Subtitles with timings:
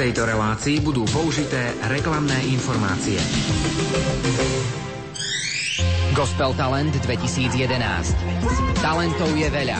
[0.00, 3.20] tejto relácii budú použité reklamné informácie.
[6.16, 7.68] Gospel Talent 2011.
[8.80, 9.76] Talentov je veľa,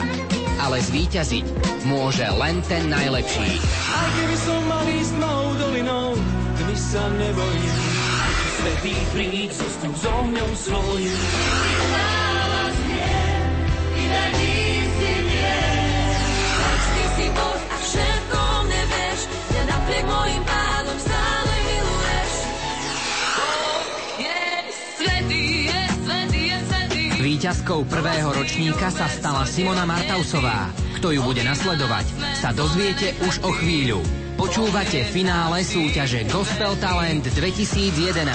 [0.61, 1.45] ale zvíťaziť
[1.89, 3.49] môže len ten najlepší.
[3.65, 6.13] Aj keby som mal ísť mou dolinou,
[6.53, 7.77] tmy sa nebojím.
[8.61, 11.17] Svetý príď so s tým ohňom svojím.
[27.41, 30.69] Výťazkou prvého ročníka sa stala Simona Martausová.
[31.01, 33.97] Kto ju bude nasledovať, sa dozviete už o chvíľu.
[34.37, 38.29] Počúvate finále súťaže Gospel Talent 2011.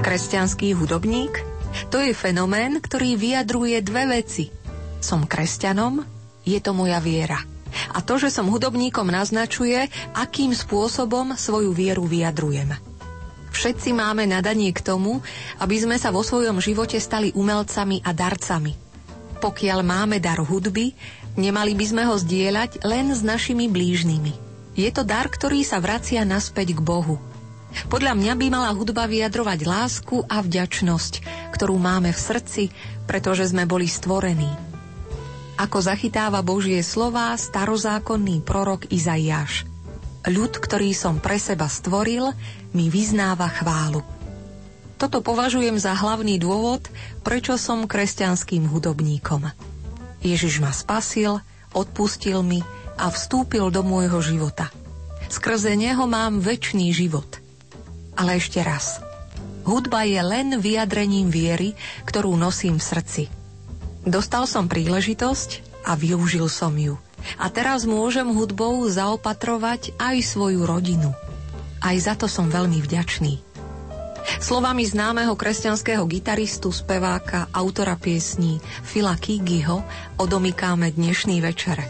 [0.00, 1.44] Kresťanský hudobník?
[1.92, 4.48] To je fenomén, ktorý vyjadruje dve veci.
[5.04, 6.00] Som kresťanom
[6.48, 7.44] je to moja viera.
[7.92, 9.84] A to, že som hudobníkom, naznačuje,
[10.16, 12.72] akým spôsobom svoju vieru vyjadrujem.
[13.54, 15.22] Všetci máme nadanie k tomu,
[15.62, 18.74] aby sme sa vo svojom živote stali umelcami a darcami.
[19.38, 20.90] Pokiaľ máme dar hudby,
[21.38, 24.34] nemali by sme ho zdieľať len s našimi blížnymi.
[24.74, 27.22] Je to dar, ktorý sa vracia naspäť k Bohu.
[27.86, 31.12] Podľa mňa by mala hudba vyjadrovať lásku a vďačnosť,
[31.54, 32.62] ktorú máme v srdci,
[33.06, 34.50] pretože sme boli stvorení.
[35.54, 39.73] Ako zachytáva Božie slová starozákonný prorok Izaiáš.
[40.24, 42.32] Ľud, ktorý som pre seba stvoril,
[42.72, 44.00] mi vyznáva chválu.
[44.96, 46.88] Toto považujem za hlavný dôvod,
[47.20, 49.52] prečo som kresťanským hudobníkom.
[50.24, 51.44] Ježiš ma spasil,
[51.76, 52.64] odpustil mi
[52.96, 54.72] a vstúpil do môjho života.
[55.28, 57.42] Skrze neho mám väčší život.
[58.16, 59.02] Ale ešte raz.
[59.66, 61.76] Hudba je len vyjadrením viery,
[62.08, 63.24] ktorú nosím v srdci–
[64.04, 67.00] Dostal som príležitosť a využil som ju.
[67.40, 71.12] A teraz môžem hudbou zaopatrovať aj svoju rodinu.
[71.84, 73.40] Aj za to som veľmi vďačný.
[74.40, 79.84] Slovami známeho kresťanského gitaristu, speváka, autora piesní Fila Kigiho
[80.16, 81.84] odomykáme dnešný večer.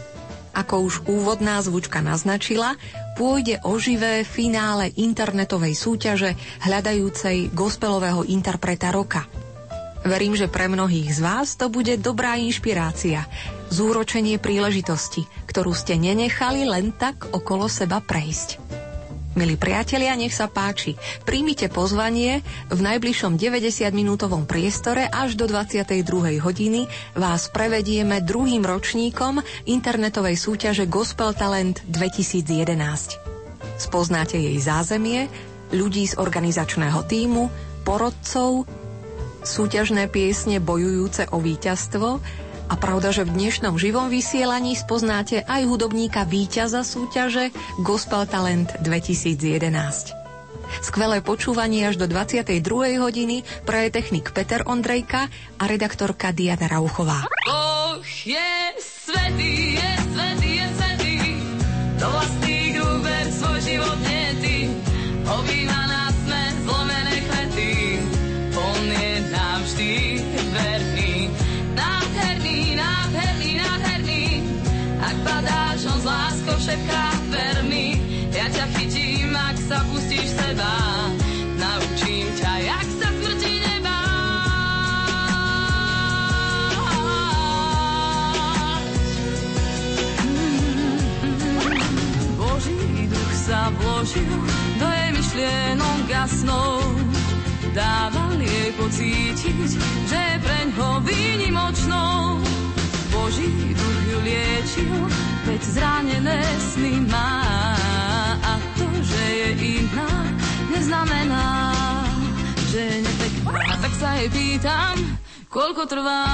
[0.55, 2.75] Ako už úvodná zvučka naznačila,
[3.15, 9.23] pôjde o živé finále internetovej súťaže hľadajúcej gospelového interpreta roka–
[10.05, 13.25] Verím, že pre mnohých z vás to bude dobrá inšpirácia,
[13.69, 18.61] zúročenie príležitosti, ktorú ste nenechali len tak okolo seba prejsť.
[19.35, 20.95] Milí priatelia, nech sa páči.
[21.27, 22.39] Príjmite pozvanie.
[22.71, 26.39] V najbližšom 90-minútovom priestore až do 22.
[26.39, 26.87] hodiny
[27.19, 33.19] vás prevedieme druhým ročníkom internetovej súťaže Gospel Talent 2011.
[33.75, 35.27] Spoznáte jej zázemie,
[35.75, 37.51] ľudí z organizačného týmu,
[37.83, 38.63] porodcov,
[39.43, 42.23] súťažné piesne bojujúce o víťazstvo
[42.65, 47.53] a pravda, že v dnešnom živom vysielaní spoznáte aj hudobníka víťaza súťaže
[47.85, 50.25] Gospel Talent 2011.
[50.81, 52.97] Skvelé počúvanie až do 22.
[52.97, 55.29] hodiny praje technik Peter Ondrejka
[55.61, 57.29] a redaktorka Diana Rauchová.
[57.45, 58.49] Oh, svetý, je
[58.81, 59.64] svetý,
[76.75, 77.95] láskou šepká verný.
[78.35, 80.73] Ja ťa chytím, ak sa pustíš seba.
[81.55, 83.99] Naučím ťa, jak sa smrti neba.
[92.35, 94.35] Boží duch sa vložil
[94.79, 96.79] do jej myšlienok gasnou
[97.75, 99.71] dával jej pocítiť,
[100.07, 102.39] že je preň ho výnimočnou.
[103.11, 104.95] Boží duch ju liečil,
[105.45, 106.41] veď zranené
[106.73, 107.45] sny má.
[108.41, 110.09] A to, že je iná,
[110.73, 111.47] neznamená,
[112.73, 113.53] že je nepekná.
[113.53, 114.95] A tak sa jej pýtam,
[115.49, 116.25] koľko trvá.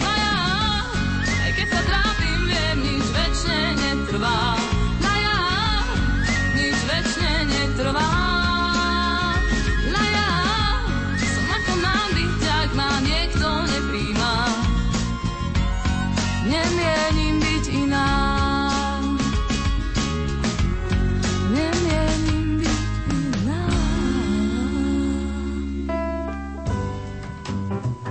[0.00, 0.36] No ja,
[1.24, 4.57] aj keď sa trápim, viem, nič väčšine netrvá.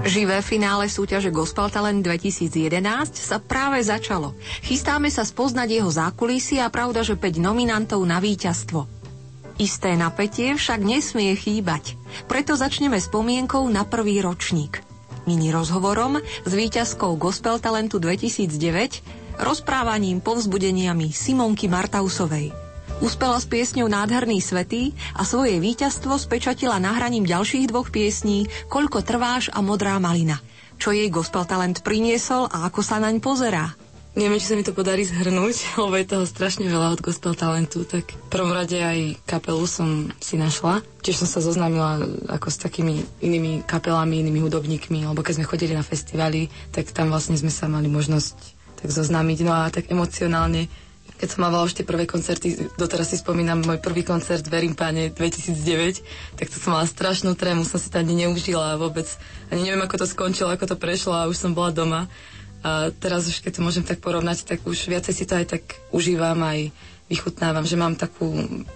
[0.08, 2.80] Živé finále súťaže Gospel Talent 2011
[3.12, 4.40] sa práve začalo.
[4.64, 8.88] Chystáme sa spoznať jeho zákulisy a pravda, že 5 nominantov na víťazstvo.
[9.60, 12.00] Isté napätie však nesmie chýbať.
[12.32, 14.80] Preto začneme spomienkou na prvý ročník.
[15.28, 22.67] mini rozhovorom s víťazkou Gospel Talentu 2009, rozprávaním, povzbudeniami Simonky Martausovej.
[22.98, 29.54] Uspela s piesňou Nádherný svetý a svoje víťazstvo spečatila nahraním ďalších dvoch piesní Koľko trváš
[29.54, 30.42] a Modrá malina.
[30.82, 33.78] Čo jej Gospel Talent priniesol a ako sa naň pozerá.
[34.18, 35.56] Neviem, či sa mi to podarí zhrnúť,
[35.86, 40.10] lebo je toho strašne veľa od gospel talentu, tak v prvom rade aj kapelu som
[40.18, 40.82] si našla.
[41.06, 42.02] Tiež som sa zoznámila
[42.34, 47.14] ako s takými inými kapelami, inými hudobníkmi, lebo keď sme chodili na festivaly, tak tam
[47.14, 49.38] vlastne sme sa mali možnosť tak zoznámiť.
[49.46, 50.66] No a tak emocionálne
[51.18, 55.10] keď som mávala už tie prvé koncerty, doteraz si spomínam môj prvý koncert Verím páne
[55.10, 59.10] 2009, tak to som mala strašnú trému, som si to ani neužila vôbec.
[59.50, 62.06] Ani neviem, ako to skončilo, ako to prešlo a už som bola doma.
[62.62, 65.64] A teraz už keď to môžem tak porovnať, tak už viacej si to aj tak
[65.90, 66.70] užívam, aj
[67.08, 68.28] vychutnávam, že mám takú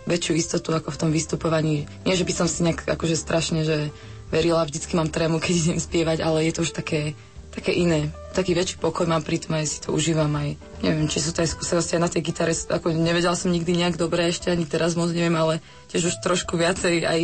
[0.07, 1.85] väčšiu istotu ako v tom vystupovaní.
[2.07, 3.91] Nie, že by som si nejak akože strašne, že
[4.31, 7.13] verila, vždycky mám trému, keď idem spievať, ale je to už také,
[7.51, 8.09] také iné.
[8.31, 10.55] Taký väčší pokoj mám pri aj si to užívam aj.
[10.81, 13.99] Neviem, či sú to aj skúsenosti aj na tej gitare, ako nevedela som nikdy nejak
[13.99, 15.59] dobre ešte, ani teraz moc neviem, ale
[15.91, 17.21] tiež už trošku viacej, aj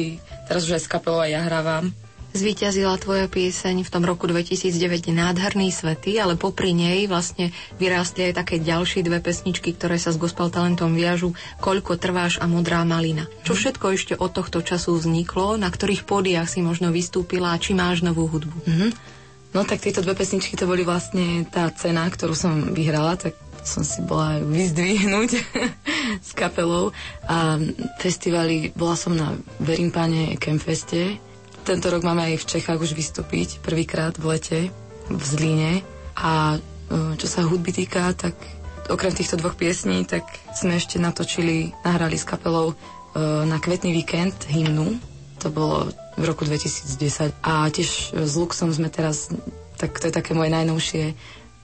[0.51, 1.95] teraz už aj s kapelou aj ja hrávam
[2.37, 8.43] Zvíťazila tvoja pieseň v tom roku 2009 Nádherný svety, ale popri nej vlastne vyrástli aj
[8.43, 11.33] také ďalšie dve pesničky, ktoré sa s gospel talentom viažu
[11.63, 13.25] Koľko trváš a Modrá malina.
[13.41, 13.59] Čo mhm.
[13.63, 18.05] všetko ešte od tohto času vzniklo, na ktorých pódiach si možno vystúpila a či máš
[18.05, 18.57] novú hudbu?
[18.69, 19.16] Mm-hmm.
[19.57, 23.33] No tak tieto dve pesničky to boli vlastne tá cena, ktorú som vyhrala, tak
[23.65, 25.31] som si bola vyzdvihnúť
[26.29, 26.93] s kapelou.
[27.25, 27.57] A
[27.97, 31.17] festivali, bola som na Verím páne Campfeste.
[31.65, 34.59] Tento rok máme aj v Čechách už vystúpiť prvýkrát v lete
[35.09, 35.81] v Zlíne.
[36.13, 38.37] A e, čo sa hudby týka, tak
[38.93, 40.21] okrem týchto dvoch piesní, tak
[40.53, 42.75] sme ešte natočili, nahrali s kapelou e,
[43.49, 45.16] na kvetný víkend hymnu.
[45.45, 47.33] To bolo v roku 2010.
[47.45, 49.29] A tiež s Luxom sme teraz,
[49.77, 51.13] tak to je také moje najnovšie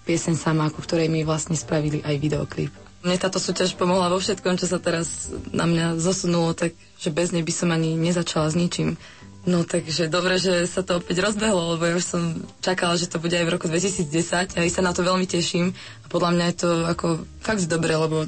[0.04, 2.72] pieseň sama, ku ktorej mi vlastne spravili aj videoklip.
[3.04, 7.36] Mne táto súťaž pomohla vo všetkom, čo sa teraz na mňa zosunulo, tak že bez
[7.36, 8.96] nej by som ani nezačala s ničím.
[9.44, 12.24] No takže dobre, že sa to opäť rozbehlo, lebo ja už som
[12.64, 15.76] čakala, že to bude aj v roku 2010 a ja sa na to veľmi teším
[15.76, 17.08] a podľa mňa je to ako
[17.44, 18.24] fakt dobre, lebo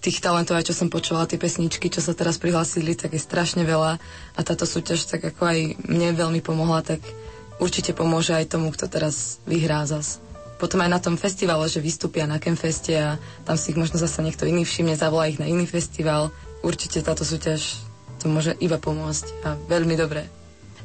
[0.00, 3.68] tých talentov, aj čo som počula, tie pesničky, čo sa teraz prihlásili, tak je strašne
[3.68, 4.00] veľa
[4.34, 7.04] a táto súťaž tak ako aj mne veľmi pomohla, tak
[7.60, 10.24] určite pomôže aj tomu, kto teraz vyhrá zas.
[10.56, 14.20] Potom aj na tom festivale, že vystúpia na Campfeste a tam si ich možno zase
[14.20, 16.32] niekto iný všimne, zavolá ich na iný festival.
[16.60, 17.80] Určite táto súťaž
[18.20, 20.39] to môže iba pomôcť a veľmi dobre.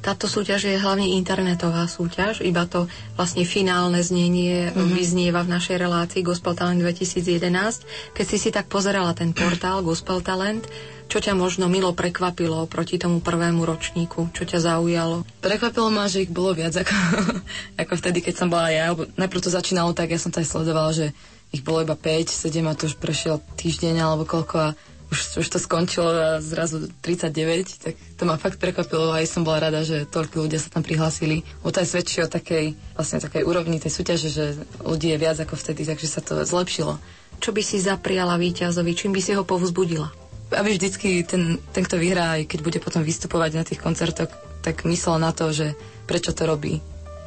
[0.06, 2.86] Táto súťaž je hlavne internetová súťaž, iba to
[3.18, 4.94] vlastne finálne znenie mm-hmm.
[4.94, 8.14] vyznieva v našej relácii Gospel Talent 2011.
[8.14, 10.70] Keď si si tak pozerala ten portál Gospel Talent,
[11.10, 14.30] čo ťa možno milo prekvapilo proti tomu prvému ročníku?
[14.30, 15.26] Čo ťa zaujalo?
[15.42, 16.94] Prekvapilo ma, že ich bolo viac ako,
[17.82, 18.94] ako vtedy, keď som bola ja.
[18.94, 21.18] Najprv to začínalo tak, ja som to aj sledovala, že
[21.50, 24.70] ich bolo iba 5, 7 a to už prešiel týždeň alebo koľko a
[25.12, 29.46] už, už to skončilo a zrazu 39, tak to ma fakt prekvapilo a aj som
[29.46, 31.46] bola rada, že toľko ľudia sa tam prihlásili.
[31.62, 34.46] O to aj svedčí o takej, vlastne takej úrovni tej súťaže, že
[34.82, 36.98] ľudí je viac ako vtedy, takže sa to zlepšilo.
[37.38, 40.10] Čo by si zapriala víťazovi, čím by si ho povzbudila?
[40.56, 44.32] Aby vždycky ten, ten, kto vyhrá, aj keď bude potom vystupovať na tých koncertoch,
[44.62, 45.76] tak myslel na to, že
[46.10, 46.80] prečo to robí.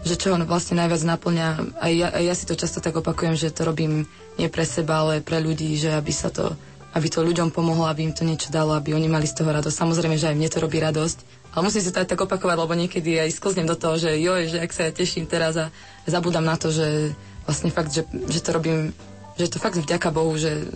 [0.06, 1.48] Že čo ho vlastne najviac naplňa.
[1.82, 4.06] Aj ja, aj ja si to často tak opakujem, že to robím
[4.38, 6.54] nie pre seba, ale pre ľudí, že aby sa to
[6.96, 9.76] aby to ľuďom pomohlo, aby im to niečo dalo, aby oni mali z toho radosť.
[9.76, 11.18] Samozrejme, že aj mne to robí radosť.
[11.52, 14.52] Ale musím si to aj tak opakovať, lebo niekedy aj sklznem do toho, že joj,
[14.52, 15.72] že ak sa ja teším teraz a
[16.08, 17.12] zabudám na to, že
[17.44, 18.92] vlastne fakt, že, že to robím,
[19.40, 20.68] že to fakt vďaka Bohu, že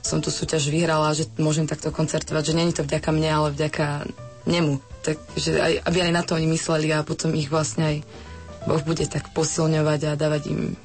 [0.00, 4.08] som tú súťaž vyhrala, že môžem takto koncertovať, že není to vďaka mne, ale vďaka
[4.48, 4.80] nemu.
[5.04, 7.96] Takže aj, aby aj na to oni mysleli a potom ich vlastne aj
[8.68, 10.76] Boh bude tak posilňovať a dávať im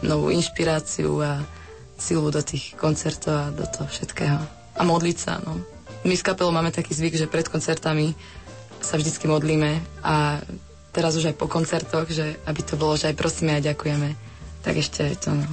[0.00, 1.44] novú inšpiráciu a
[1.98, 4.38] silu do tých koncertov a do toho všetkého.
[4.78, 5.58] A modliť sa, no.
[6.06, 8.14] My s kapelou máme taký zvyk, že pred koncertami
[8.78, 10.38] sa vždycky modlíme a
[10.94, 14.14] teraz už aj po koncertoch, že aby to bolo, že aj prosíme a ďakujeme.
[14.62, 15.46] Tak ešte je to, no.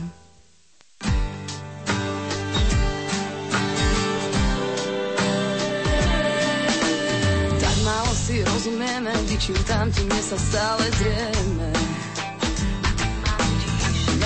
[7.57, 11.94] Tak málo si rozumieme, vyčítam ti, mne sa stále drieme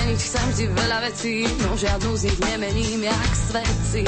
[0.09, 4.01] Meniť chcem si veľa vecí, no žiadnu z nich nemením, jak sveci.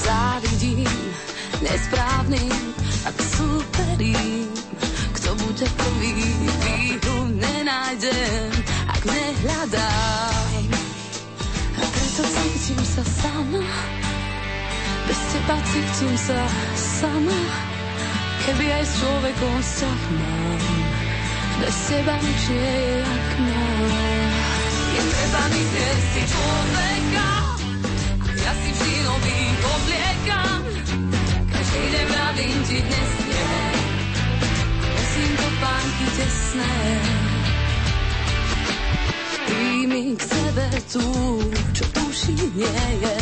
[0.00, 0.88] Závidím
[1.60, 2.56] nesprávnym,
[3.04, 4.48] ak superím,
[5.12, 8.48] kto bude prvý, výhru nenájdem,
[8.88, 10.64] ak nehľadám.
[11.76, 13.60] A preto cítim sa sama,
[15.04, 16.40] bez teba cítim sa
[16.80, 17.40] sama,
[18.48, 20.49] keby aj s človekom vzťah mám
[21.60, 23.92] bez teba nič nie je jak nás.
[24.90, 25.62] Je treba mi
[26.10, 27.28] si človeka,
[28.40, 30.60] ja si vždy nový obliekam.
[31.52, 33.52] Každý deň vravím ti dnes nie,
[34.80, 36.76] nosím to pánky tesné.
[39.44, 41.06] Príjmi k sebe tú,
[41.76, 43.18] čo tuší nie je,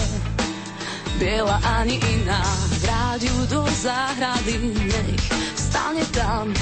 [1.18, 2.42] biela ani iná.
[2.86, 5.26] Vráť ju do záhrady, nech
[5.58, 6.54] stane tam,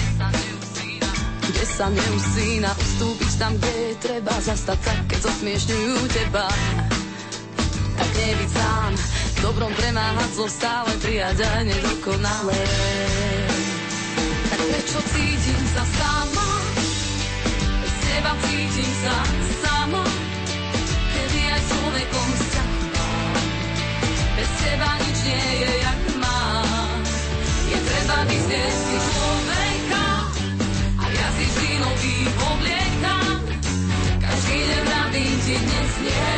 [1.46, 6.46] kde sa neusína ustúpiť tam, kde je treba zastať sa, keď zosmiešňujú teba.
[7.96, 12.62] Tak nebyť sám, v dobrom premáhať zlo stále prijať aj nedokonalé.
[14.50, 16.48] Tak prečo cítim sa sama,
[17.80, 19.16] bez teba cítim sa
[19.62, 20.04] sama,
[21.14, 22.70] kedy aj človekom vzťah
[24.36, 26.40] bez teba nič nie je jak má.
[27.66, 29.55] Je treba človeka a ja
[31.86, 32.16] nový
[32.50, 33.38] obliekam.
[34.18, 36.34] Každý deň vravím ti dnes nie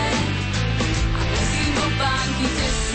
[1.17, 2.88] a nosím do pánky tesné.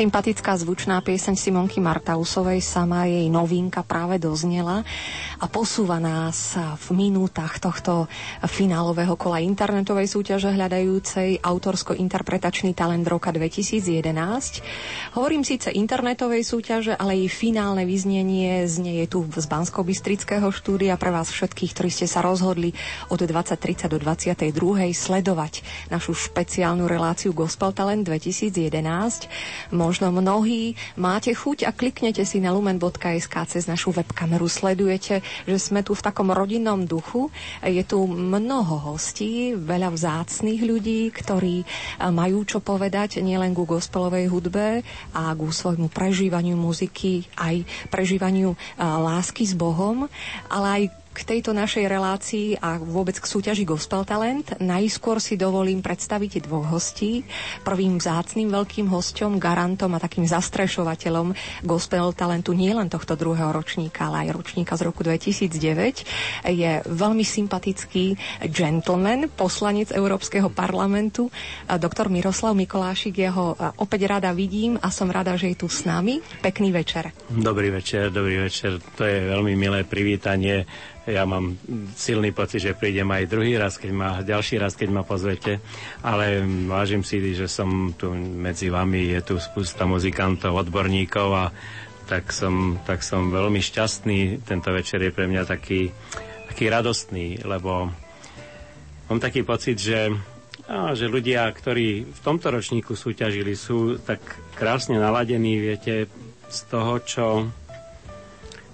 [0.00, 4.80] Sympatická zvučná pieseň Simonky Martausovej, sama jej novinka práve doznela
[5.40, 8.12] a posúva nás v minútach tohto
[8.44, 14.12] finálového kola internetovej súťaže hľadajúcej autorsko-interpretačný talent roka 2011.
[15.16, 21.00] Hovorím síce internetovej súťaže, ale jej finálne vyznenie znie je tu z bansko bystrického štúdia
[21.00, 22.76] pre vás všetkých, ktorí ste sa rozhodli
[23.08, 24.52] od 20.30 do 22.
[24.92, 29.72] sledovať našu špeciálnu reláciu Gospel Talent 2011.
[29.72, 34.44] Možno mnohí máte chuť a kliknete si na lumen.sk cez našu webkameru.
[34.44, 37.32] Sledujete, že sme tu v takom rodinnom duchu.
[37.64, 41.64] Je tu mnoho hostí, veľa vzácných ľudí, ktorí
[42.12, 49.44] majú čo povedať nielen ku gospelovej hudbe a ku svojmu prežívaniu muziky, aj prežívaniu lásky
[49.46, 50.06] s Bohom,
[50.48, 54.46] ale aj k tejto našej relácii a vôbec k súťaži Gospel Talent.
[54.62, 57.26] Najskôr si dovolím predstaviť dvoch hostí.
[57.66, 61.34] Prvým vzácným veľkým hostom, garantom a takým zastrešovateľom
[61.66, 66.06] Gospel Talentu nielen tohto druhého ročníka, ale aj ročníka z roku 2009
[66.46, 68.14] je veľmi sympatický
[68.46, 71.26] gentleman, poslanec Európskeho parlamentu,
[71.66, 73.18] doktor Miroslav Mikolášik.
[73.18, 76.22] Jeho opäť rada vidím a som rada, že je tu s nami.
[76.38, 77.10] Pekný večer.
[77.26, 78.78] Dobrý večer, dobrý večer.
[78.94, 80.62] To je veľmi milé privítanie
[81.10, 81.58] ja mám
[81.98, 85.58] silný pocit, že prídem aj druhý raz, keď ma, ďalší raz, keď ma pozvete,
[86.06, 86.40] ale
[86.70, 91.46] vážim si, že som tu medzi vami, je tu spústa muzikantov, odborníkov a
[92.10, 94.42] tak som, tak som veľmi šťastný.
[94.42, 95.94] Tento večer je pre mňa taký,
[96.50, 97.90] taký radostný, lebo
[99.06, 100.10] mám taký pocit, že,
[100.66, 104.18] á, že ľudia, ktorí v tomto ročníku súťažili, sú tak
[104.58, 106.10] krásne naladení, viete,
[106.50, 107.26] z toho, čo,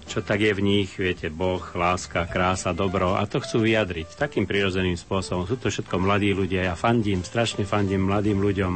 [0.07, 4.47] čo tak je v nich, viete, Boh, láska, krása, dobro a to chcú vyjadriť takým
[4.47, 5.43] prirodzeným spôsobom.
[5.43, 8.73] Sú to všetko mladí ľudia, ja fandím, strašne fandím mladým ľuďom,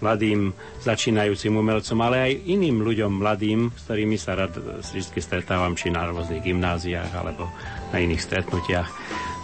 [0.00, 5.92] mladým začínajúcim umelcom, ale aj iným ľuďom mladým, s ktorými sa rád vždy stretávam, či
[5.92, 7.50] na rôznych gymnáziách, alebo
[7.92, 8.88] na iných stretnutiach.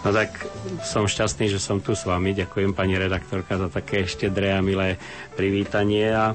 [0.05, 0.33] No tak
[0.81, 2.33] som šťastný, že som tu s vami.
[2.33, 4.97] Ďakujem pani redaktorka za také štedré a milé
[5.35, 6.33] privítanie a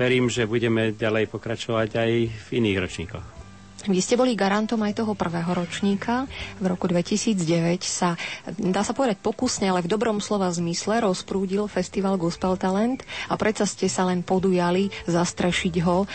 [0.00, 3.39] verím, že budeme ďalej pokračovať aj v iných ročníkoch.
[3.88, 6.28] Vy ste boli garantom aj toho prvého ročníka.
[6.60, 8.12] V roku 2009 sa,
[8.60, 13.00] dá sa povedať pokusne, ale v dobrom slova zmysle rozprúdil festival Gospel Talent
[13.32, 16.06] a predsa ste sa len podujali zastrešiť ho e,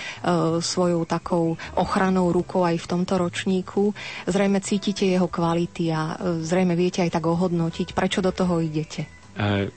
[0.62, 3.98] svojou takou ochranou rukou aj v tomto ročníku.
[4.30, 9.10] Zrejme cítite jeho kvality a e, zrejme viete aj tak ohodnotiť, prečo do toho idete.
[9.36, 9.68] Uh,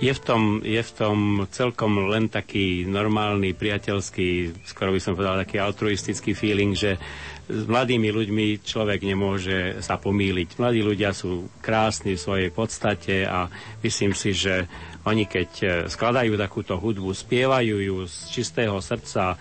[0.00, 5.44] je v, tom, je v tom celkom len taký normálny, priateľský, skoro by som povedal
[5.44, 6.96] taký altruistický feeling, že
[7.50, 10.56] s mladými ľuďmi človek nemôže sa pomýliť.
[10.56, 13.52] Mladí ľudia sú krásni v svojej podstate a
[13.84, 14.64] myslím si, že
[15.04, 19.36] oni keď e, skladajú takúto hudbu, spievajú ju z čistého srdca, e,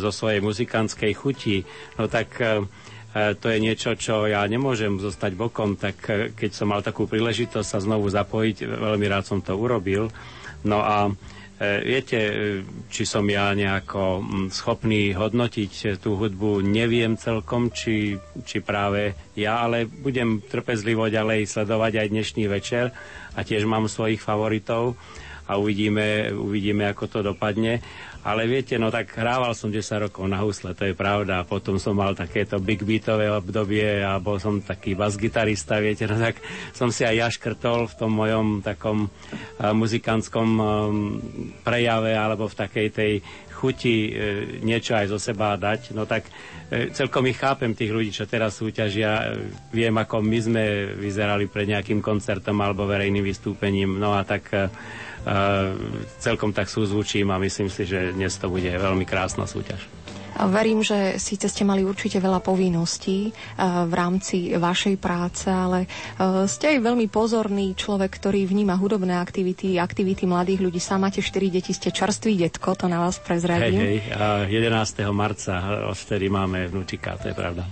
[0.00, 1.62] zo svojej muzikantskej chuti,
[2.00, 2.64] no tak e,
[3.10, 7.66] to je niečo, čo ja nemôžem zostať bokom, tak e, keď som mal takú príležitosť
[7.66, 10.14] sa znovu zapojiť, veľmi rád som to urobil.
[10.62, 11.12] No a e,
[11.82, 12.18] viete,
[12.86, 14.22] či som ja nejako
[14.54, 18.14] schopný hodnotiť tú hudbu, neviem celkom, či,
[18.46, 22.94] či práve ja, ale budem trpezlivo ďalej sledovať aj dnešný večer
[23.34, 24.94] a tiež mám svojich favoritov
[25.50, 27.82] a uvidíme, uvidíme ako to dopadne.
[28.20, 31.48] Ale viete, no tak hrával som 10 rokov na husle, to je pravda.
[31.48, 36.36] Potom som mal takéto big beatové obdobie a bol som taký bas-gitarista, viete, no tak
[36.76, 40.66] som si aj ja škrtol v tom mojom takom uh, muzikantskom um,
[41.64, 43.12] prejave alebo v takej tej
[43.60, 44.10] chuti e,
[44.64, 46.24] niečo aj zo seba dať, no tak
[46.72, 49.36] e, celkom ich chápem tých ľudí, čo teraz súťažia.
[49.36, 50.64] E, viem, ako my sme
[50.96, 54.72] vyzerali pred nejakým koncertom alebo verejným vystúpením, no a tak e,
[56.20, 59.84] celkom tak súzvučím a myslím si, že dnes to bude veľmi krásna súťaž.
[60.38, 66.46] Verím, že síce ste mali určite veľa povinností eh, v rámci vašej práce, ale eh,
[66.48, 70.80] ste aj veľmi pozorný človek, ktorý vníma hudobné aktivity, aktivity mladých ľudí.
[70.80, 73.80] Sám máte 4 deti, ste čerstvý detko, to na vás prezradím.
[73.80, 73.98] Hej,
[74.48, 75.04] hej, 11.
[75.12, 77.66] marca, odtedy máme vnúčika, to je pravda.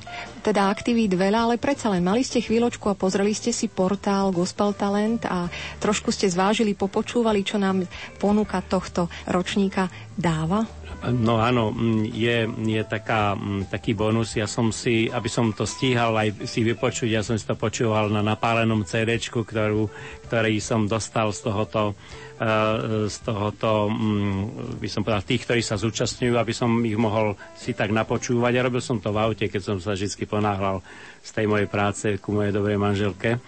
[0.49, 4.73] Teda aktivít veľa, ale predsa len mali ste chvíľočku a pozreli ste si portál Gospel
[4.73, 5.45] Talent a
[5.77, 7.85] trošku ste zvážili, popočúvali, čo nám
[8.17, 10.67] ponúka tohto ročníka dáva?
[11.15, 14.35] No áno, mm, je, je taká, mm, taký bonus.
[14.35, 18.11] Ja som si, aby som to stíhal aj si vypočuť, ja som si to počúval
[18.11, 24.51] na napálenom CD, ktorý som dostal z tohoto, uh, z tohoto, um,
[24.83, 28.59] by som povedal, tých, ktorí sa zúčastňujú, aby som ich mohol si tak napočúvať.
[28.59, 30.83] A robil som to v aute, keď som sa vždy ponáhľal
[31.23, 33.39] z tej mojej práce ku mojej dobrej manželke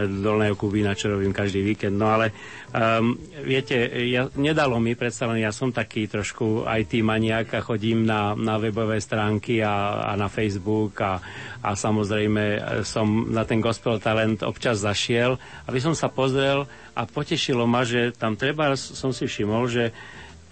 [0.00, 1.94] dolného Kubína, čo robím každý víkend.
[2.00, 2.32] No ale
[2.72, 3.76] um, viete,
[4.08, 8.98] ja, nedalo mi, predsa ja som taký trošku IT maniak a chodím na, na webové
[8.98, 11.20] stránky a, a na Facebook a,
[11.60, 15.36] a samozrejme e, som na ten Gospel Talent občas zašiel,
[15.68, 16.64] aby som sa pozrel
[16.96, 19.84] a potešilo ma, že tam treba, som si všimol, že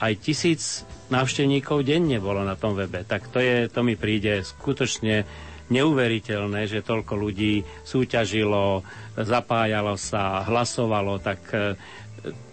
[0.00, 3.04] aj tisíc návštevníkov denne bolo na tom webe.
[3.04, 5.28] Tak to, je, to mi príde skutočne
[5.70, 8.82] neuveriteľné, že toľko ľudí súťažilo,
[9.14, 11.78] zapájalo sa, hlasovalo, tak e,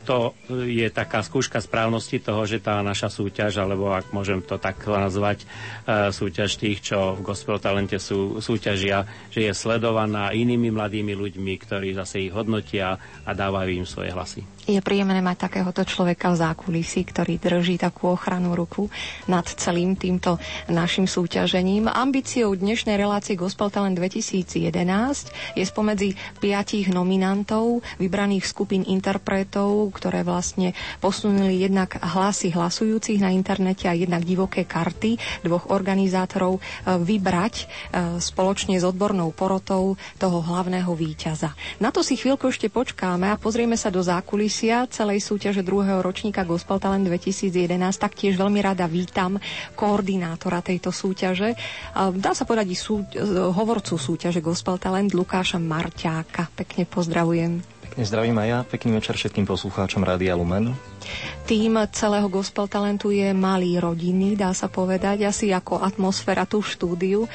[0.08, 4.80] to je taká skúška správnosti toho, že tá naša súťaž, alebo ak môžem to tak
[4.88, 5.45] nazvať, e,
[6.13, 9.03] súťaž tých, čo v Gospel Talente sú, súťažia,
[9.34, 12.95] že je sledovaná inými mladými ľuďmi, ktorí zase ich hodnotia
[13.27, 14.57] a dávajú im svoje hlasy.
[14.67, 18.91] Je príjemné mať takéhoto človeka v zákulisí, ktorý drží takú ochranu ruku
[19.23, 20.36] nad celým týmto
[20.67, 21.88] našim súťažením.
[21.88, 24.60] Ambíciou dnešnej relácie Gospel Talent 2011
[25.56, 33.88] je spomedzi piatich nominantov vybraných skupín interpretov, ktoré vlastne posunuli jednak hlasy hlasujúcich na internete
[33.88, 35.15] a jednak divoké karty
[35.47, 36.62] dvoch organizátorov e,
[37.08, 37.65] vybrať e,
[38.19, 41.56] spoločne s odbornou porotou toho hlavného víťaza.
[41.80, 44.03] Na to si chvíľku ešte počkáme a pozrieme sa do
[44.58, 47.78] zákulisia celej súťaže druhého ročníka Gospel Talent 2011.
[48.02, 49.38] Taktiež veľmi rada vítam
[49.78, 51.54] koordinátora tejto súťaže.
[51.93, 53.06] Dá sa povedať sú,
[53.54, 56.50] hovorcu súťaže Gospel Talent Lukáša Marťáka.
[56.58, 57.77] Pekne pozdravujem.
[57.97, 60.69] Zdravím aj ja, pekný večer všetkým poslucháčom Rádia Lumen.
[61.49, 67.25] Tým celého gospel talentu je malý rodiny, dá sa povedať, asi ako atmosféra tu štúdiu.
[67.25, 67.29] E,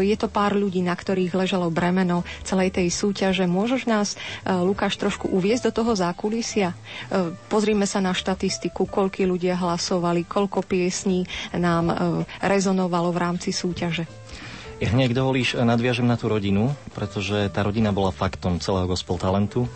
[0.00, 3.44] je to pár ľudí, na ktorých ležalo bremeno celej tej súťaže.
[3.44, 6.72] Môžeš nás, e, Lukáš, trošku uviezť do toho zákulisia?
[6.72, 11.92] E, pozrime sa na štatistiku, koľko ľudia hlasovali, koľko piesní nám
[12.40, 14.21] rezonovalo v rámci súťaže.
[14.82, 19.70] Hneď dovolíš, eh, nadviažem na tú rodinu, pretože tá rodina bola faktom celého gospel talentu.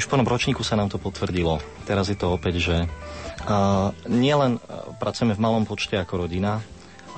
[0.00, 1.60] Už po ročníku sa nám to potvrdilo.
[1.84, 4.60] Teraz je to opäť, že uh, nielen eh,
[4.96, 6.64] pracujeme v malom počte ako rodina,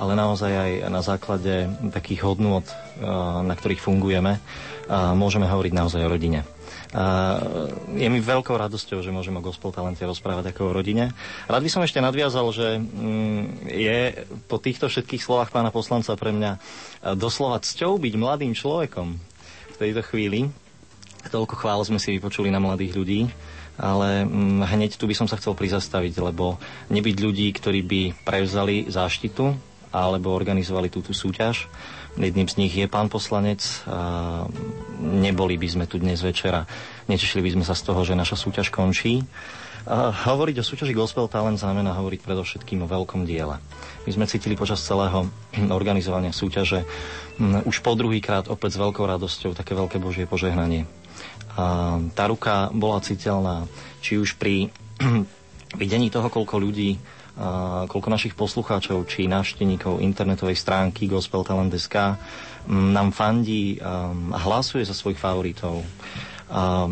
[0.01, 2.65] ale naozaj aj na základe takých hodnôt,
[3.45, 4.41] na ktorých fungujeme,
[5.13, 6.41] môžeme hovoriť naozaj o rodine.
[7.95, 11.15] Je mi veľkou radosťou, že môžem o Gospel Talente rozprávať ako o rodine.
[11.47, 13.99] Rád by som ešte nadviazal, že mm, je
[14.51, 16.59] po týchto všetkých slovách pána poslanca pre mňa
[17.15, 19.15] doslova cťou byť mladým človekom
[19.71, 20.51] v tejto chvíli.
[21.31, 23.23] Toľko chvál sme si vypočuli na mladých ľudí
[23.81, 26.61] ale mm, hneď tu by som sa chcel prizastaviť, lebo
[26.93, 29.57] nebyť ľudí, ktorí by prevzali záštitu
[29.91, 31.67] alebo organizovali túto súťaž.
[32.19, 33.63] Jedným z nich je pán poslanec.
[34.99, 36.67] Neboli by sme tu dnes večera.
[37.07, 39.23] Netešili by sme sa z toho, že naša súťaž končí.
[39.89, 43.57] A hovoriť o súťaži Gospel Talent znamená hovoriť predovšetkým o veľkom diele.
[44.05, 45.31] My sme cítili počas celého
[45.79, 46.85] organizovania súťaže
[47.41, 50.85] už po druhýkrát opäť s veľkou radosťou také veľké Božie požehnanie
[51.59, 53.67] a tá ruka bola citeľná,
[54.01, 54.71] či už pri
[55.81, 56.99] videní toho, koľko ľudí,
[57.39, 62.19] a koľko našich poslucháčov či návštevníkov internetovej stránky gospeltalent.sk
[62.71, 64.13] nám fandí a
[64.47, 65.83] hlasuje za svojich favoritov.
[66.51, 66.91] A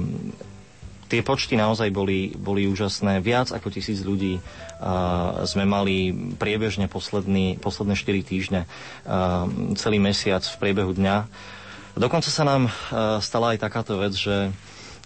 [1.08, 3.18] tie počty naozaj boli, boli úžasné.
[3.24, 4.38] Viac ako tisíc ľudí
[4.78, 8.60] a sme mali priebežne posledný, posledné 4 týždne,
[9.08, 11.16] a celý mesiac v priebehu dňa
[11.98, 12.72] Dokonca sa nám e,
[13.18, 14.54] stala aj takáto vec, že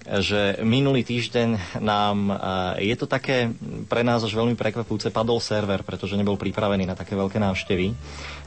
[0.02, 2.34] že minulý týždeň nám,
[2.78, 3.54] e, je to také
[3.86, 7.94] pre nás až veľmi prekvapujúce, padol server, pretože nebol pripravený na také veľké návštevy,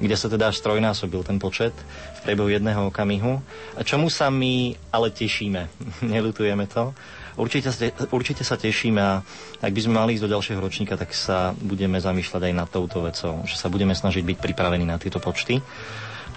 [0.04, 1.72] kde sa teda až trojnásobil ten počet
[2.20, 3.39] v priebehu jedného okamihu,
[3.88, 5.72] čomu sa my ale tešíme,
[6.13, 6.91] nelutujeme to.
[7.36, 7.68] Určite,
[8.15, 9.20] určite sa tešíme a
[9.60, 13.04] ak by sme mali ísť do ďalšieho ročníka, tak sa budeme zamýšľať aj nad touto
[13.04, 15.60] vecou, že sa budeme snažiť byť pripravení na tieto počty.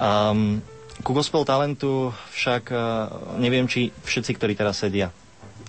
[0.03, 0.59] Um,
[1.03, 2.77] ku gospel talentu však e,
[3.39, 5.15] neviem, či všetci, ktorí teraz sedia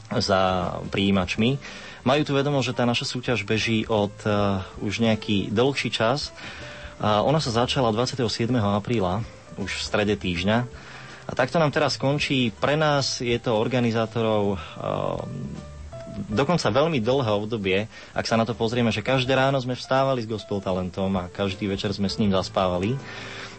[0.09, 1.61] za príjimačmi,
[2.01, 6.33] majú tu vedomosť, že tá naša súťaž beží od uh, už nejaký dlhší čas.
[6.97, 8.25] Uh, ona sa začala 27.
[8.57, 9.21] apríla,
[9.61, 10.57] už v strede týždňa.
[11.29, 12.49] A takto nám teraz skončí.
[12.57, 15.21] Pre nás je to organizátorov uh,
[16.27, 20.27] dokonca veľmi dlhé obdobie, ak sa na to pozrieme, že každé ráno sme vstávali s
[20.27, 22.99] gospel talentom a každý večer sme s ním zaspávali.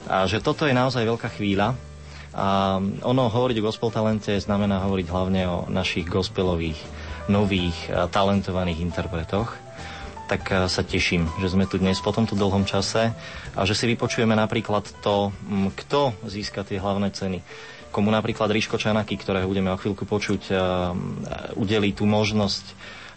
[0.09, 1.77] A že toto je naozaj veľká chvíľa.
[2.31, 6.79] A ono hovoriť o gospel talente znamená hovoriť hlavne o našich gospelových,
[7.27, 9.51] nových, talentovaných interpretoch.
[10.31, 13.11] Tak sa teším, že sme tu dnes po tomto dlhom čase
[13.59, 15.35] a že si vypočujeme napríklad to,
[15.75, 17.43] kto získa tie hlavné ceny
[17.91, 20.55] komu napríklad Ríško Čanaky, ktorého budeme o chvíľku počuť,
[21.59, 22.65] udeli tú možnosť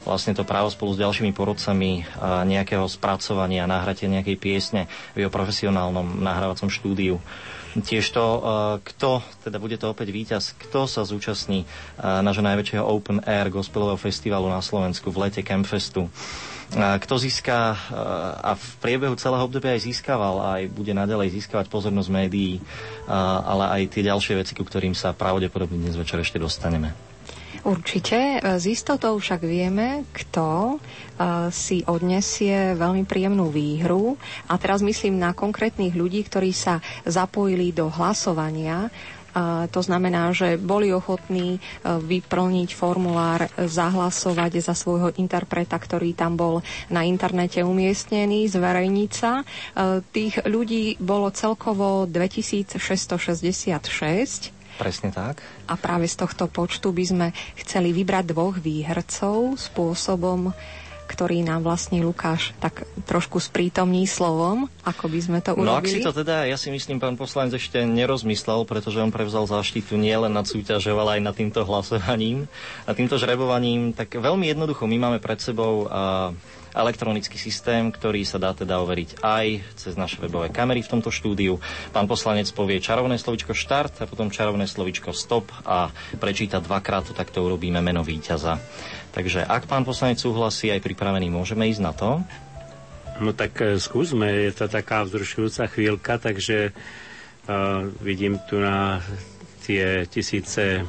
[0.03, 2.03] vlastne to právo spolu s ďalšími porodcami
[2.47, 4.81] nejakého spracovania, nahratia nejakej piesne
[5.17, 7.17] v jeho profesionálnom nahrávacom štúdiu.
[7.73, 8.25] Tiež to,
[8.85, 11.65] kto, teda bude to opäť víťaz, kto sa zúčastní
[11.97, 16.05] nášho najväčšieho Open Air gospelového festivalu na Slovensku v lete Campfestu.
[16.73, 17.73] Kto získa
[18.41, 22.61] a v priebehu celého obdobia aj získaval a aj bude naďalej získavať pozornosť médií,
[23.09, 27.12] ale aj tie ďalšie veci, ku ktorým sa pravdepodobne dnes večer ešte dostaneme.
[27.63, 28.43] Určite.
[28.43, 30.75] S istotou však vieme, kto e,
[31.49, 34.15] si odnesie veľmi príjemnú výhru.
[34.45, 38.87] A teraz myslím na konkrétnych ľudí, ktorí sa zapojili do hlasovania
[39.33, 46.37] a to znamená, že boli ochotní e, vyplniť formulár, zahlasovať za svojho interpreta, ktorý tam
[46.37, 49.41] bol na internete umiestnený, zverejniť sa.
[49.41, 49.43] E,
[50.05, 55.41] tých ľudí bolo celkovo 2666 Presne tak.
[55.69, 57.27] A práve z tohto počtu by sme
[57.61, 60.49] chceli vybrať dvoch výhercov spôsobom,
[61.03, 65.69] ktorý nám vlastne Lukáš tak trošku sprítomní slovom, ako by sme to urobili.
[65.69, 69.45] No ak si to teda, ja si myslím, pán poslanec ešte nerozmyslel, pretože on prevzal
[69.45, 72.49] záštitu nielen nad súťažou, ale aj nad týmto hlasovaním
[72.87, 76.33] a týmto žrebovaním, tak veľmi jednoducho my máme pred sebou uh,
[76.73, 79.45] elektronický systém, ktorý sa dá teda overiť aj
[79.77, 81.61] cez naše webové kamery v tomto štúdiu.
[81.93, 87.13] Pán poslanec povie čarovné slovičko štart a potom čarovné slovičko stop a prečíta dvakrát, to
[87.13, 88.57] takto urobíme meno víťaza.
[89.13, 92.25] Takže ak pán poslanec súhlasí, aj pripravený, môžeme ísť na to.
[93.21, 99.05] No tak e, skúsme, je to taká vzrušujúca chvíľka, takže uh, vidím tu na
[99.61, 100.81] tie tisíce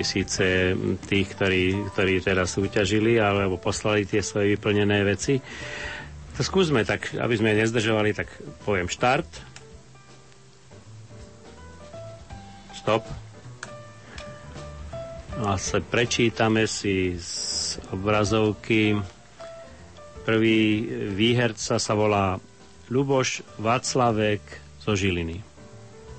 [0.00, 0.72] tisíce
[1.04, 5.36] tých, ktorí, ktorí teda súťažili alebo poslali tie svoje vyplnené veci.
[6.36, 8.32] To skúsme tak, aby sme nezdržovali, tak
[8.64, 9.28] poviem štart.
[12.80, 13.04] Stop.
[15.44, 18.96] A sa prečítame si z obrazovky.
[20.24, 22.40] Prvý výherca sa volá
[22.88, 24.40] Luboš Václavek
[24.80, 25.49] zo Žiliny.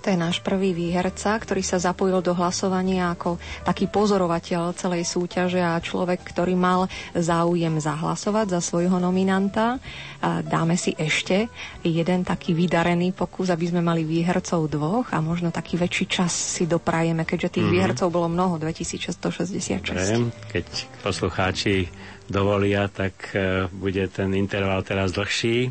[0.02, 5.62] To je náš prvý výherca, ktorý sa zapojil do hlasovania ako taký pozorovateľ celej súťaže
[5.62, 9.78] a človek, ktorý mal záujem zahlasovať za svojho nominanta.
[10.22, 11.54] Dáme si ešte
[11.86, 16.66] jeden taký vydarený pokus, aby sme mali výhercov dvoch a možno taký väčší čas si
[16.66, 17.78] doprajeme, keďže tých mm-hmm.
[17.78, 19.86] výhercov bolo mnoho, 2666.
[19.86, 20.66] Dobre, keď
[21.06, 21.94] poslucháči
[22.26, 25.70] dovolia, tak e, bude ten interval teraz dlhší.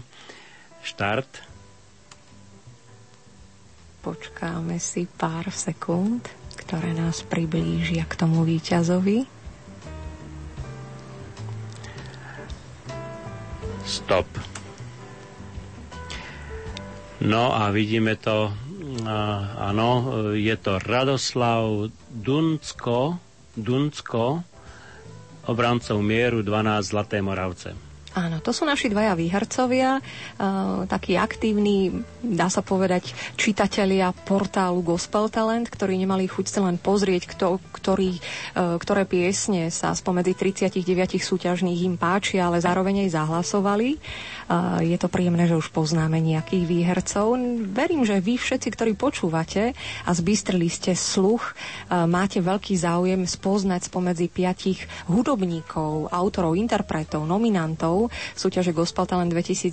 [0.80, 1.49] Štart.
[4.00, 6.24] Počkáme si pár sekúnd,
[6.56, 9.28] ktoré nás priblížia k tomu víťazovi.
[13.84, 14.24] Stop.
[17.20, 18.48] No a vidíme to,
[19.60, 19.88] áno,
[20.32, 23.20] je to Radoslav Dunsko,
[23.52, 24.40] Dunsko,
[25.44, 27.89] obrancov mieru 12 Zlaté Moravce.
[28.10, 35.30] Áno, to sú naši dvaja výhercovia, uh, takí aktívni, dá sa povedať, čitatelia portálu Gospel
[35.30, 38.18] Talent, ktorí nemali chuť sa len pozrieť, kto, ktorý,
[38.58, 44.02] uh, ktoré piesne sa spomedzi 39 súťažných im páčia, ale zároveň aj zahlasovali.
[44.82, 47.38] Je to príjemné, že už poznáme nejakých výhercov.
[47.70, 53.86] Verím, že vy všetci, ktorí počúvate a zbystrili ste sluch, uh, máte veľký záujem spoznať
[53.86, 59.70] spomedzi piatich hudobníkov, autorov, interpretov, nominantov, súťaže Gospel Talent 2011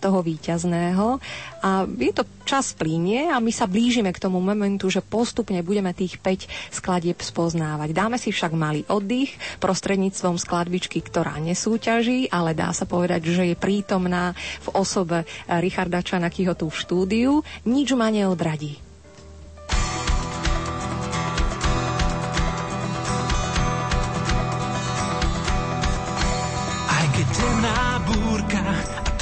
[0.00, 1.20] toho víťazného.
[1.60, 5.92] A je to čas plínie a my sa blížime k tomu momentu, že postupne budeme
[5.92, 7.92] tých 5 skladieb spoznávať.
[7.92, 13.56] Dáme si však malý oddych prostredníctvom skladbičky, ktorá nesúťaží, ale dá sa povedať, že je
[13.56, 17.32] prítomná v osobe Richarda Čanakyho tu v štúdiu.
[17.66, 18.84] Nič ma neodradí.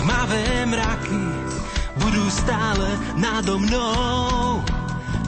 [0.02, 1.24] tmavé mraky
[1.98, 4.62] budú stále nado mnou.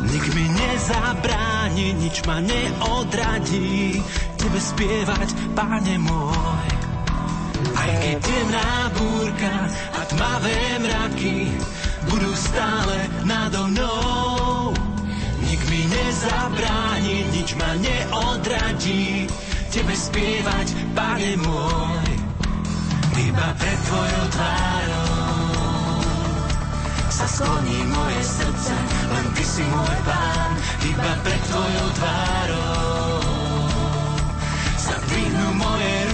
[0.05, 4.03] Nik mi nezabráni, nič ma neodradí
[4.37, 6.84] Tebe spievať, Pane môj
[7.75, 9.55] Aj keď temná búrka
[9.95, 11.51] a tmavé mraky
[12.09, 14.77] Budú stále nado mnou.
[15.41, 19.29] Nik mi nezabráni, nič ma neodradí.
[19.73, 22.25] Tebe spievať, Pane môj
[23.15, 25.33] iba pred tvojou tvárou.
[27.11, 28.75] Sa skloní moje srdce,
[29.11, 30.51] len ty si môj pán,
[30.83, 33.23] iba pred tvojou tvárou.
[34.79, 36.14] Sa dvihnú moje ruky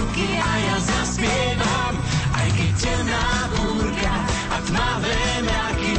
[2.81, 4.15] temná búrka
[4.49, 5.97] a tmavé mraky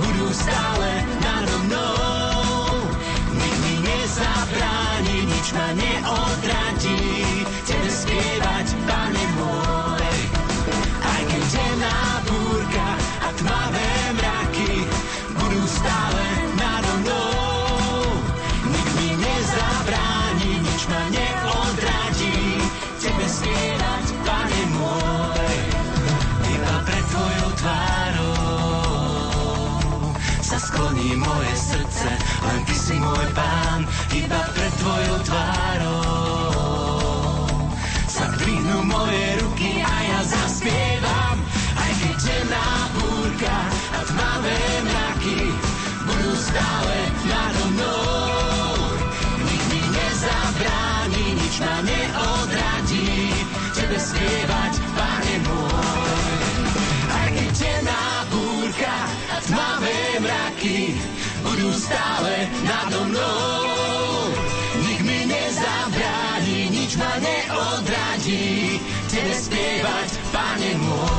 [0.00, 0.75] budú stále
[32.86, 33.82] si môj pán,
[34.14, 36.54] iba pred tvojou tvárou.
[38.06, 41.42] Sa dvihnú moje ruky a ja zaspievam,
[41.82, 43.75] aj keď temná búrka
[61.86, 62.34] stále
[62.66, 64.34] nado mnou.
[64.82, 71.15] Nik mi nezabráni, nič ma neodradí, tebe spievať, pane môj.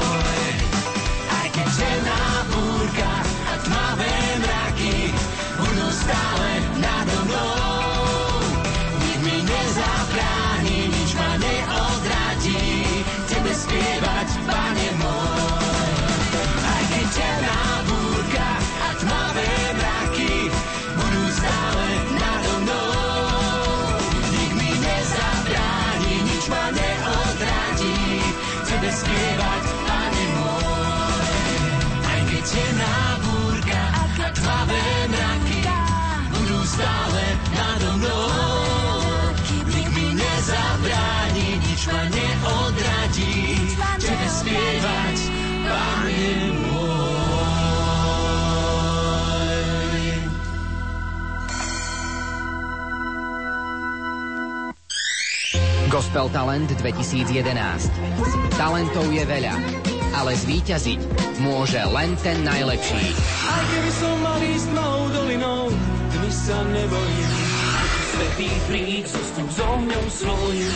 [56.18, 57.94] Gospel Talent 2011.
[58.58, 59.54] Talentov je veľa,
[60.18, 60.98] ale zvíťaziť
[61.46, 63.14] môže len ten najlepší.
[63.46, 65.70] Aj keby som mal ísť tmou dolinou,
[66.10, 67.32] tmy sa nebojím.
[68.18, 70.74] Svetý príď, zostup s ohňom svojím.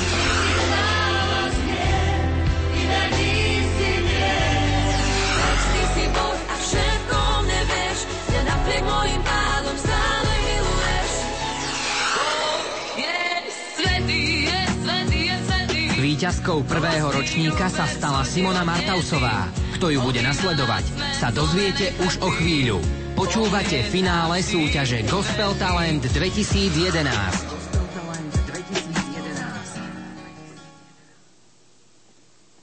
[8.81, 9.40] Mojim pádom
[16.31, 19.51] Výťazkou prvého ročníka sa stala Simona Martausová.
[19.75, 22.79] Kto ju bude nasledovať, sa dozviete už o chvíľu.
[23.19, 27.50] Počúvate finále súťaže Gospel Talent 2011.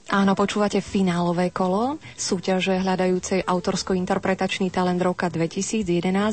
[0.09, 5.85] Áno, počúvate finálové kolo súťaže hľadajúcej autorsko-interpretačný talent roka 2011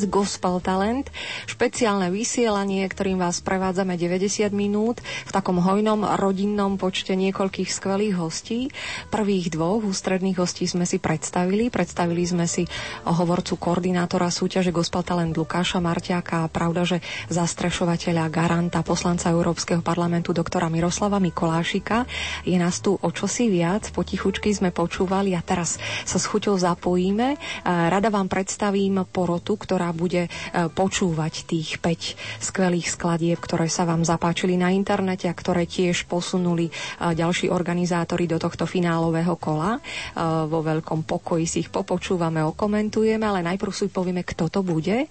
[0.09, 1.13] Gospel Talent.
[1.45, 8.73] Špeciálne vysielanie, ktorým vás prevádzame 90 minút v takom hojnom rodinnom počte niekoľkých skvelých hostí.
[9.13, 11.69] Prvých dvoch ústredných hostí sme si predstavili.
[11.69, 12.65] Predstavili sme si
[13.05, 20.33] hovorcu koordinátora súťaže Gospel Talent Lukáša Marťáka a pravda, že zastrešovateľa garanta poslanca Európskeho parlamentu
[20.33, 22.09] doktora Miroslava Mikolášika.
[22.41, 23.91] Je nás tu o čosi viac viac.
[23.91, 25.75] Potichučky sme počúvali a teraz
[26.07, 27.35] sa s chuťou zapojíme.
[27.67, 30.31] Rada vám predstavím porotu, ktorá bude e,
[30.71, 32.15] počúvať tých 5
[32.47, 36.73] skvelých skladieb, ktoré sa vám zapáčili na internete a ktoré tiež posunuli e,
[37.11, 39.77] ďalší organizátori do tohto finálového kola.
[39.77, 39.81] E,
[40.47, 45.11] vo veľkom pokoji si ich popočúvame, okomentujeme, ale najprv si povieme, kto to bude.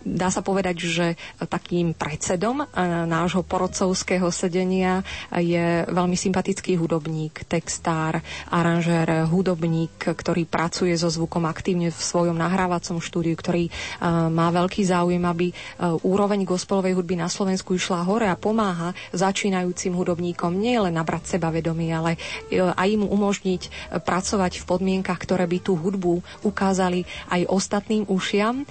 [0.00, 1.06] Dá sa povedať, že
[1.42, 2.62] takým predsedom
[3.04, 5.02] nášho porodcovského sedenia
[5.34, 13.02] je veľmi sympatický hudobník textár, aranžér, hudobník, ktorý pracuje so zvukom aktívne v svojom nahrávacom
[13.02, 18.30] štúdiu, ktorý uh, má veľký záujem, aby uh, úroveň gospelovej hudby na Slovensku išla hore
[18.30, 23.62] a pomáha začínajúcim hudobníkom nie len nabrať sebavedomie, ale uh, aj im umožniť
[24.06, 28.62] pracovať v podmienkach, ktoré by tú hudbu ukázali aj ostatným ušiam.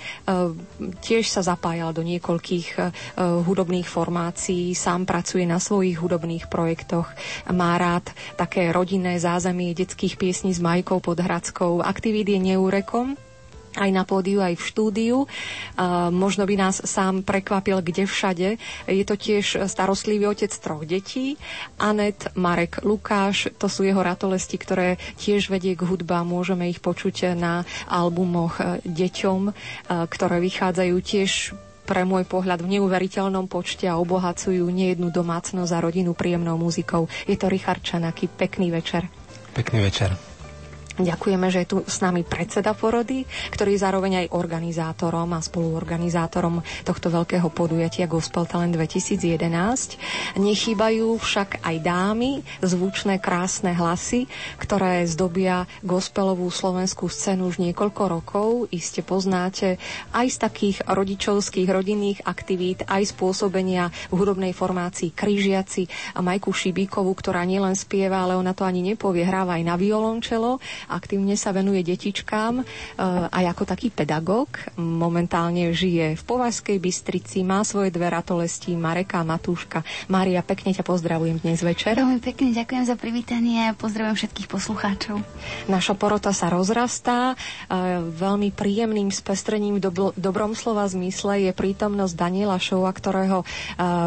[1.01, 2.67] Tiež sa zapájal do niekoľkých
[3.17, 7.09] hudobných formácií, sám pracuje na svojich hudobných projektoch,
[7.49, 8.05] má rád
[8.37, 11.81] také rodinné zázemie detských piesní s Majkou Podhradskou.
[11.81, 13.17] Aktivít je neúrekom,
[13.77, 15.17] aj na pódiu, aj v štúdiu.
[15.77, 18.57] A možno by nás sám prekvapil, kde všade.
[18.89, 21.37] Je to tiež starostlivý otec troch detí.
[21.77, 26.25] Anet, Marek, Lukáš, to sú jeho ratolesti, ktoré tiež vedie k hudba.
[26.25, 29.53] Môžeme ich počuť na albumoch deťom,
[30.09, 31.31] ktoré vychádzajú tiež
[31.89, 37.09] pre môj pohľad v neuveriteľnom počte a obohacujú nejednú domácnosť a rodinu príjemnou muzikou.
[37.25, 38.29] Je to Richard Čanaky.
[38.29, 39.09] Pekný večer.
[39.57, 40.28] Pekný večer.
[40.99, 43.23] Ďakujeme, že je tu s nami predseda porody,
[43.55, 50.35] ktorý je zároveň aj organizátorom a spoluorganizátorom tohto veľkého podujatia Gospel Talent 2011.
[50.35, 54.27] Nechýbajú však aj dámy, zvučné, krásne hlasy,
[54.59, 58.47] ktoré zdobia gospelovú slovenskú scénu už niekoľko rokov.
[58.67, 59.79] Iste poznáte
[60.11, 67.15] aj z takých rodičovských rodinných aktivít, aj spôsobenia v hudobnej formácii Kryžiaci a Majku Šibíkovú,
[67.15, 70.59] ktorá nielen spieva, ale ona to ani nepovie, hráva aj na violončelo
[70.89, 72.63] aktívne sa venuje detičkám e,
[73.29, 74.49] aj ako taký pedagóg.
[74.75, 79.85] Momentálne žije v Považskej Bystrici, má svoje dve ratolesti, Mareka a Matúška.
[80.09, 82.01] Mária, pekne ťa pozdravujem dnes večer.
[82.01, 85.21] Veľmi pekne ďakujem za privítanie a pozdravujem všetkých poslucháčov.
[85.69, 87.37] Naša porota sa rozrastá.
[87.69, 93.45] E, veľmi príjemným spestrením v do, dobrom slova zmysle je prítomnosť Daniela Šova, ktorého e,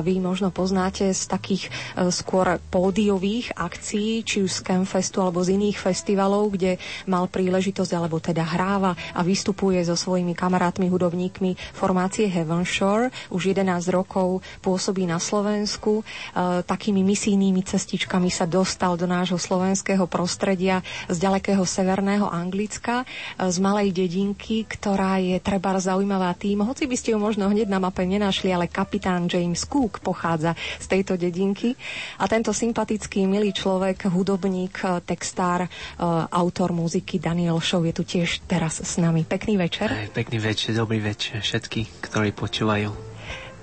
[0.02, 1.70] vy možno poznáte z takých
[2.10, 6.71] skôr pódiových akcií, či už z Campfestu alebo z iných festivalov, kde
[7.08, 13.08] mal príležitosť, alebo teda hráva a vystupuje so svojimi kamarátmi, hudobníkmi formácie Heaven Shore.
[13.32, 16.02] Už 11 rokov pôsobí na Slovensku.
[16.02, 16.04] E,
[16.62, 23.06] takými misijnými cestičkami sa dostal do nášho slovenského prostredia z ďalekého severného Anglicka, e,
[23.48, 26.62] z malej dedinky, ktorá je treba zaujímavá tým.
[26.62, 30.86] Hoci by ste ju možno hneď na mape nenašli, ale kapitán James Cook pochádza z
[30.86, 31.74] tejto dedinky.
[32.20, 35.64] A tento sympatický, milý človek, hudobník, e, textár,
[36.32, 39.24] autor autor muziky Daniel Show je tu tiež teraz s nami.
[39.24, 39.88] Pekný večer.
[40.12, 43.11] Pekný večer, dobrý večer všetky, ktorí počúvajú.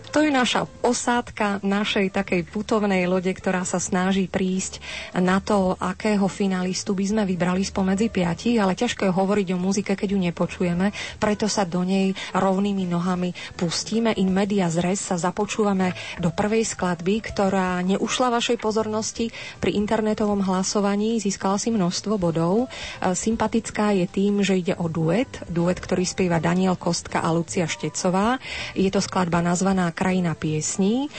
[0.09, 4.81] To je naša osádka našej takej putovnej lode, ktorá sa snaží prísť
[5.13, 9.93] na to, akého finalistu by sme vybrali spomedzi piatich, ale ťažko je hovoriť o muzike,
[9.93, 10.89] keď ju nepočujeme,
[11.21, 14.17] preto sa do nej rovnými nohami pustíme.
[14.17, 19.29] In media zres sa započúvame do prvej skladby, ktorá neušla vašej pozornosti
[19.61, 22.65] pri internetovom hlasovaní, získala si množstvo bodov.
[22.65, 27.69] E, sympatická je tým, že ide o duet, duet, ktorý spieva Daniel Kostka a Lucia
[27.69, 28.41] Štecová.
[28.73, 31.11] Je to skladba nazvaná Krajina piesní.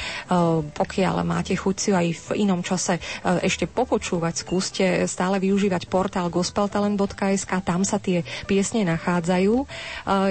[0.72, 2.96] Pokiaľ máte chuť si aj v inom čase
[3.44, 9.68] ešte popočúvať, skúste stále využívať portál gospeltalent.sk, tam sa tie piesne nachádzajú.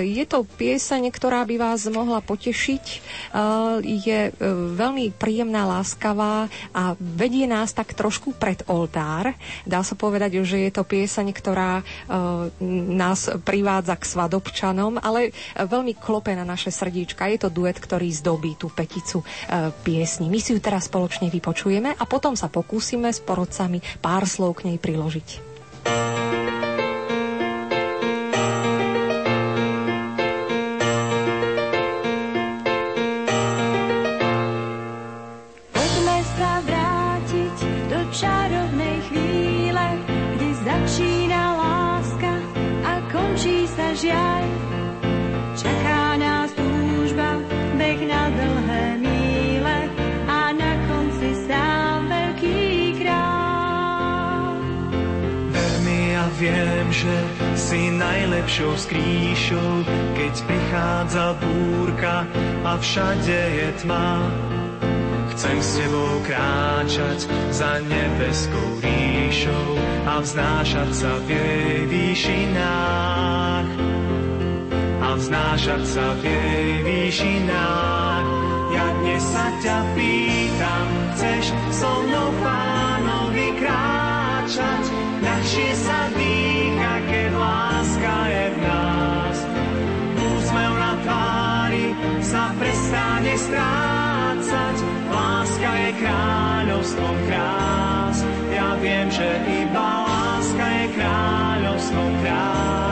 [0.02, 2.84] Je to pieseň, ktorá by vás mohla potešiť.
[3.86, 4.34] Je
[4.74, 9.38] veľmi príjemná, láskavá a vedie nás tak trošku pred oltár.
[9.68, 11.86] Dá sa povedať, že je to pieseň, ktorá
[12.90, 17.28] nás privádza k svadobčanom, ale veľmi klope na naše srdíčka.
[17.28, 19.22] Je to duet, ktorý zdobí tú peticu
[19.84, 20.32] piesni.
[20.32, 24.72] My si ju teraz spoločne vypočujeme a potom sa pokúsime s porodcami pár slov k
[24.72, 25.28] nej priložiť.
[57.70, 59.86] Si najlepšou skrýšou,
[60.18, 62.26] keď prichádza búrka
[62.66, 64.26] a všade je tma.
[65.30, 69.78] Chcem s tebou kráčať za nebeskou ríšou
[70.10, 73.70] a vznášať sa v jej výšinách.
[75.06, 78.26] A vznášať sa v jej výšinách.
[78.74, 81.46] Ja dnes sa ťa pýtam, chceš
[81.78, 84.84] so mnou pánovi kráčať,
[85.22, 86.59] ľahšie sa dýcha,
[93.50, 94.78] strácať,
[95.10, 98.18] láska je kráľovstvom krás.
[98.54, 102.89] Ja viem, že iba láska je kráľovstvom krás.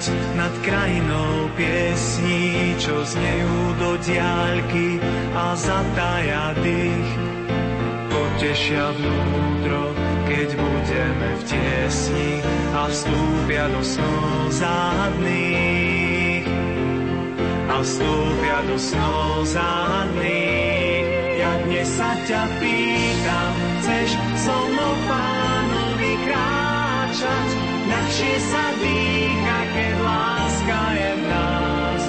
[0.00, 4.96] Lietať nad krajinou piesní, čo znejú do diaľky
[5.36, 7.12] a zatája dých.
[8.08, 9.92] Potešia vnútro,
[10.24, 12.40] keď budeme v tiesni
[12.72, 16.48] a vstúpia do snov zádnych.
[17.68, 21.04] A vstúpia do snov zádnych.
[21.40, 27.69] Ja dnes sa ťa pýtam, chceš so mnou pánovi kráčať,
[28.20, 32.02] ľahšie sa dýcha, keď láska je v nás.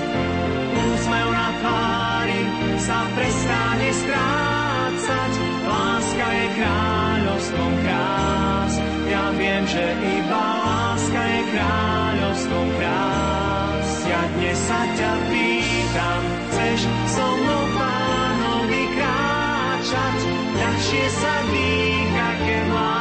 [0.75, 2.41] Úsmev na tvári
[2.83, 5.31] sa prestane strácať,
[5.63, 8.73] láska je kráľovstvom krás.
[9.07, 9.85] Ja viem, že
[10.19, 13.89] iba láska je kráľovstvom krás.
[14.03, 20.17] Ja dnes sa ťa pýtam, chceš so mnou pánovi kráčať,
[20.59, 23.00] ľahšie sa dýcha, keď láska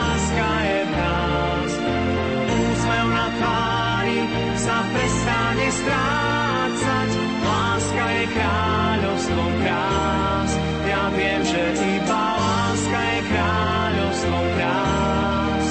[5.80, 7.10] strácať,
[7.40, 10.50] láska je kráľovstvom krás.
[10.84, 15.68] Ja viem, že iba láska je kráľovstvom krás.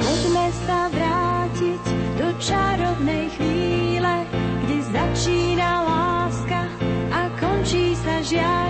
[0.00, 1.82] Poďme sa vrátiť
[2.16, 4.14] do čarovnej chvíle,
[4.64, 6.60] kde začína láska
[7.12, 8.67] a končí sa žiaľ.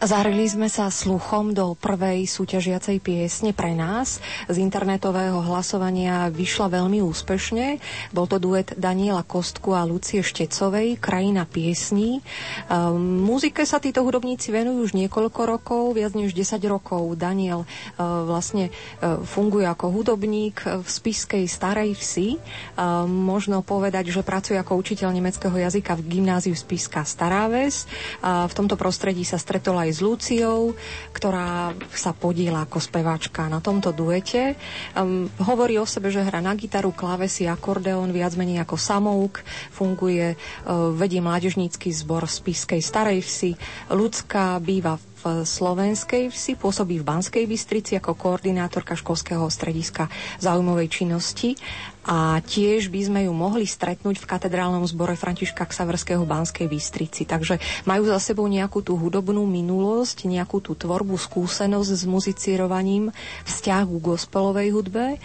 [0.00, 4.16] Zahrili sme sa sluchom do prvej súťažiacej piesne pre nás.
[4.48, 7.76] Z internetového hlasovania vyšla veľmi úspešne.
[8.08, 12.24] Bol to duet Daniela Kostku a Lucie Štecovej, Krajina piesní.
[12.72, 17.20] Um, muzike sa títo hudobníci venujú už niekoľko rokov, viac než 10 rokov.
[17.20, 18.72] Daniel uh, vlastne
[19.04, 22.40] uh, funguje ako hudobník v spiskej Starej Vsi.
[22.40, 27.84] Uh, možno povedať, že pracuje ako učiteľ nemeckého jazyka v gymnáziu Spiska Stará Ves.
[28.24, 30.74] Uh, v tomto prostredí sa stretol aj s Luciou,
[31.12, 34.54] ktorá sa podiela ako speváčka na tomto duete.
[34.94, 39.42] Um, hovorí o sebe, že hrá na gitaru, klávesy, akordeón, viac menej ako samouk.
[39.74, 43.52] Funguje, uh, vedie mládežnícky zbor v Spiskej Starej Vsi.
[43.92, 50.08] Ľudská býva v Slovenskej vsi, pôsobí v Banskej Bystrici ako koordinátorka školského strediska
[50.40, 51.52] zaujímavej činnosti
[52.00, 57.28] a tiež by sme ju mohli stretnúť v katedrálnom zbore Františka Ksaverského Banskej Bystrici.
[57.28, 63.12] Takže majú za sebou nejakú tú hudobnú minulosť, nejakú tú tvorbu, skúsenosť s muzicírovaním,
[63.44, 65.20] vzťah k gospelovej hudbe.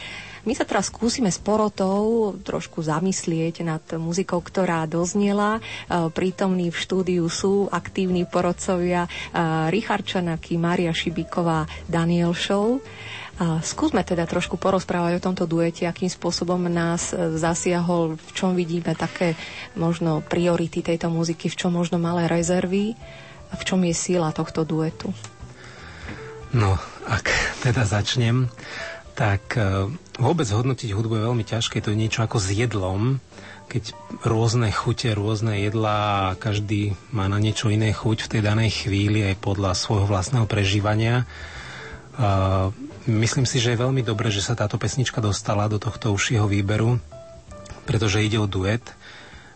[0.45, 5.57] My sa teraz skúsime s porotou trošku zamyslieť nad muzikou, ktorá doznela.
[6.13, 9.09] Prítomní v štúdiu sú aktívni porodcovia
[9.73, 12.77] Richard Čanaky, Maria Šibiková, Daniel Show.
[13.35, 18.55] A skúsme teda trošku porozprávať o tomto duete, akým spôsobom nás e, zasiahol, v čom
[18.55, 19.35] vidíme také
[19.75, 22.95] možno priority tejto muziky, v čom možno malé rezervy
[23.51, 25.11] a v čom je síla tohto duetu.
[26.55, 27.27] No, ak
[27.59, 28.47] teda začnem,
[29.19, 31.83] tak e, vôbec hodnotiť hudbu je veľmi ťažké.
[31.83, 33.19] To je niečo ako s jedlom,
[33.67, 33.91] keď
[34.23, 39.27] rôzne chute, rôzne jedlá a každý má na niečo iné chuť v tej danej chvíli
[39.27, 41.27] aj podľa svojho vlastného prežívania.
[43.05, 46.97] Myslím si, že je veľmi dobré, že sa táto pesnička dostala do tohto užšieho výberu,
[47.85, 48.81] pretože ide o duet.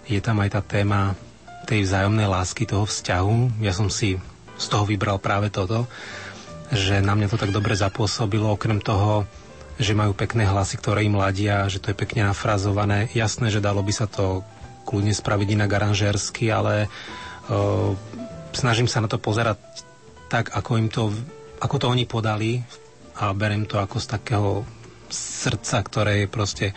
[0.06, 1.18] Je tam aj tá téma
[1.66, 3.66] tej vzájomnej lásky, toho vzťahu.
[3.66, 4.22] Ja som si
[4.54, 5.90] z toho vybral práve toto,
[6.70, 9.26] že na mňa to tak dobre zapôsobilo, okrem toho,
[9.82, 13.10] že majú pekné hlasy, ktoré im ladia, že to je pekne nafrazované.
[13.18, 14.46] Jasné, že dalo by sa to
[14.86, 17.98] kľudne spraviť inak aranžérsky, ale uh,
[18.54, 19.58] snažím sa na to pozerať
[20.30, 21.10] tak, ako im to,
[21.58, 22.62] ako to oni podali
[23.20, 24.50] a berem to ako z takého
[25.12, 26.68] srdca, ktoré je proste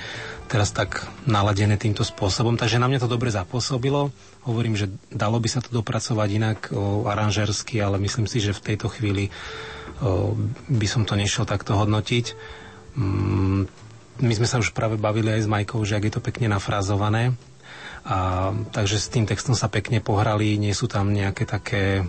[0.51, 2.59] teraz tak naladené týmto spôsobom.
[2.59, 4.13] Takže na mňa to dobre zapôsobilo.
[4.45, 8.75] Hovorím, že dalo by sa to dopracovať inak o, aranžersky, ale myslím si, že v
[8.75, 9.33] tejto chvíli
[10.03, 10.37] o,
[10.69, 12.37] by som to nešiel takto hodnotiť.
[12.99, 13.65] Mm,
[14.21, 17.33] my sme sa už práve bavili aj s Majkou, že ak je to pekne nafrazované,
[18.03, 22.03] a, takže s tým textom sa pekne pohrali, nie sú tam nejaké také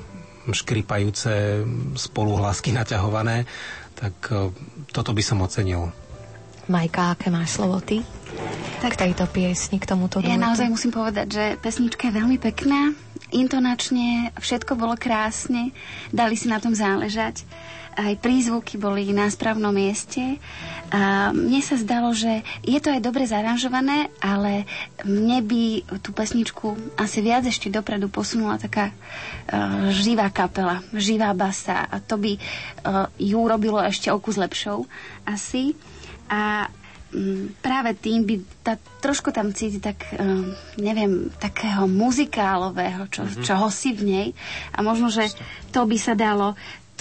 [0.52, 1.64] škripajúce
[1.96, 3.48] spoluhlasky naťahované,
[3.96, 4.50] tak e,
[4.92, 5.90] toto by som ocenil.
[6.72, 8.02] Majka, aké máš slovo ty?
[8.80, 10.32] Tak k tejto piesni, k tomuto duetu.
[10.32, 12.96] Ja naozaj musím povedať, že pesnička je veľmi pekná,
[13.34, 15.76] intonačne, všetko bolo krásne,
[16.14, 17.44] dali si na tom záležať
[17.94, 20.42] aj prízvuky boli na správnom mieste.
[20.94, 24.70] A mne sa zdalo, že je to aj dobre zaranžované, ale
[25.02, 25.64] mne by
[26.06, 32.22] tú pesničku asi viac ešte dopredu posunula taká uh, živá kapela, živá basa a to
[32.22, 34.86] by uh, ju robilo ešte o kus lepšou
[35.26, 35.74] asi.
[36.30, 36.70] A
[37.10, 40.46] mm, práve tým by tá, trošku tam cíti tak, uh,
[40.78, 43.42] neviem, takého muzikálového, čo, mm-hmm.
[43.42, 44.28] čoho si v nej.
[44.78, 45.26] A možno, že
[45.74, 46.54] to by sa dalo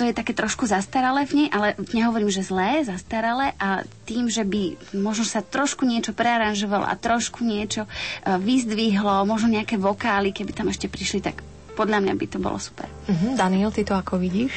[0.03, 4.43] to je také trošku zastaralé v nej, ale nehovorím, že zlé, zastaralé a tým, že
[4.43, 10.51] by možno sa trošku niečo prearanžovalo a trošku niečo uh, vyzdvihlo, možno nejaké vokály, keby
[10.59, 11.47] tam ešte prišli, tak
[11.79, 12.91] podľa mňa by to bolo super.
[13.07, 13.39] Uh-huh.
[13.39, 14.51] Daniel, ty to ako vidíš?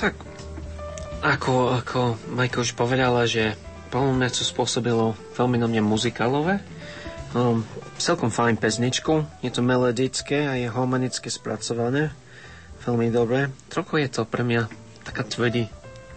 [0.00, 0.16] Tak,
[1.20, 3.60] ako, ako Majko už povedala, že
[3.92, 6.64] podľa mňa to spôsobilo veľmi na mňa muzikálové.
[7.36, 7.68] Um,
[8.00, 12.16] celkom fajn pesničku, je to melodické a je harmonicky spracované
[12.84, 13.48] veľmi dobre.
[13.72, 14.68] Trochu je to pre mňa
[15.04, 15.68] taká tvrdý,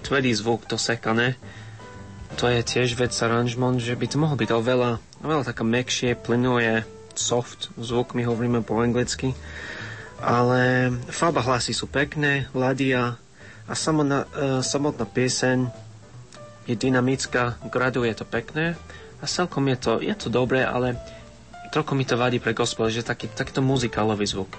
[0.03, 1.39] tvrdý zvuk, to sekané.
[2.38, 6.84] To je tiež vec aranžmon, že by to mohlo byť oveľa, oveľa taká mekšie, plynuje,
[7.18, 9.34] soft zvuk, my hovoríme po anglicky.
[10.22, 13.18] Ale farba hlasy sú pekné, ladia
[13.65, 15.70] a samotná, uh, samotná pieseň
[16.68, 18.76] je dynamická, graduje to pekné
[19.22, 20.99] a celkom je to, je to dobré, ale
[21.72, 24.51] trochu mi to vadí pre gospel, že taký, takýto muzikálový zvuk.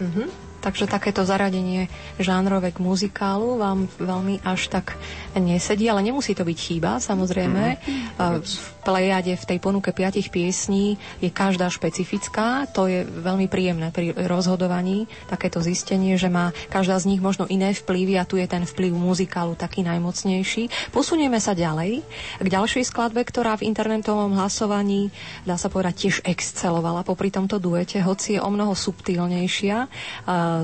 [0.00, 0.28] Mm-hmm.
[0.66, 1.86] Takže takéto zaradenie
[2.18, 4.98] žánrové k muzikálu vám veľmi až tak
[5.38, 7.78] nesedí, ale nemusí to byť chýba, samozrejme.
[7.78, 8.42] Mm-hmm.
[8.42, 12.66] V plejade, v tej ponuke piatich piesní je každá špecifická.
[12.74, 17.70] To je veľmi príjemné pri rozhodovaní, takéto zistenie, že má každá z nich možno iné
[17.70, 20.90] vplyvy a tu je ten vplyv muzikálu taký najmocnejší.
[20.90, 22.02] Posunieme sa ďalej
[22.42, 25.14] k ďalšej skladbe, ktorá v internetovom hlasovaní,
[25.46, 29.86] dá sa povedať, tiež excelovala popri tomto duete, hoci je o mnoho subtilnejšia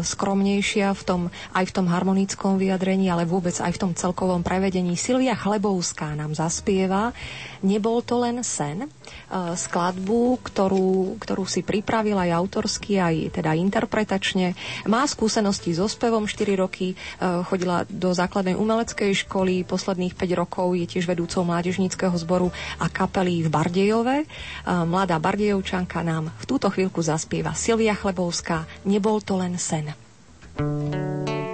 [0.01, 1.21] skromnejšia v tom,
[1.53, 4.97] aj v tom harmonickom vyjadrení, ale vôbec aj v tom celkovom prevedení.
[4.97, 7.13] Silvia Chlebovská nám zaspieva
[7.61, 8.89] Nebol to len sen,
[9.33, 14.53] skladbu, ktorú, ktorú si pripravil aj autorsky, aj teda interpretačne.
[14.85, 16.95] Má skúsenosti so spevom 4 roky,
[17.49, 23.45] chodila do základnej umeleckej školy, posledných 5 rokov je tiež vedúcou mládežníckého zboru a kapely
[23.45, 24.17] v Bardejove.
[24.67, 29.95] Mladá Bardejovčanka nám v túto chvíľku zaspieva Silvia Chlebovská Nebol to len sen.
[30.53, 31.52] Prisne sa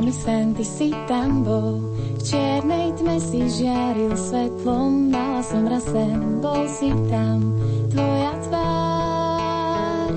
[0.00, 1.84] mi sen, ty si tam bol
[2.16, 7.52] V čiernej tme si žiaril svetlom Mala som raz sen, bol si tam
[7.92, 10.12] Tvoja tvár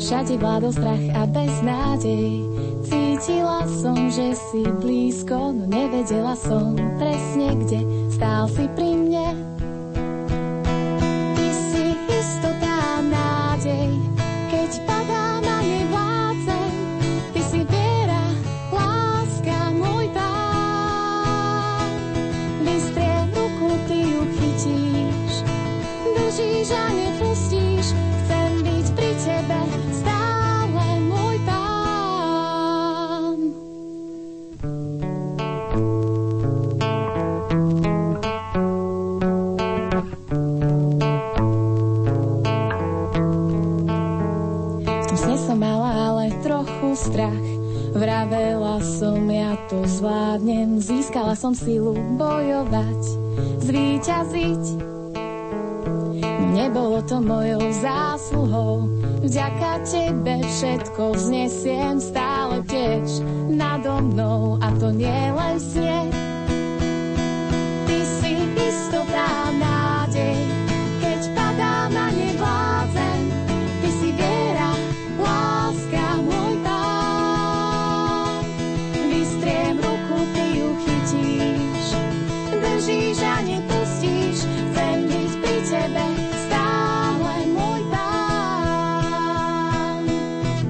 [0.00, 2.52] Všade vládol strach a beznádej
[2.92, 7.80] Cítila som, že si blízko, no nevedela som presne kde.
[8.10, 9.28] Stál si pri mne.
[11.38, 14.01] Ty si istotá nádej,
[48.02, 52.98] Vravela som, ja to zvládnem, získala som silu bojovať,
[53.62, 54.64] zvíťaziť.
[56.50, 58.90] Nebolo to mojou zásluhou,
[59.22, 63.22] vďaka tebe všetko vznesiem, stále tiež
[63.54, 66.10] nado mnou a to nie len snie.
[82.82, 86.02] Držíš a nepustíš, chcem byť pri tebe
[86.34, 90.02] stále môj pán.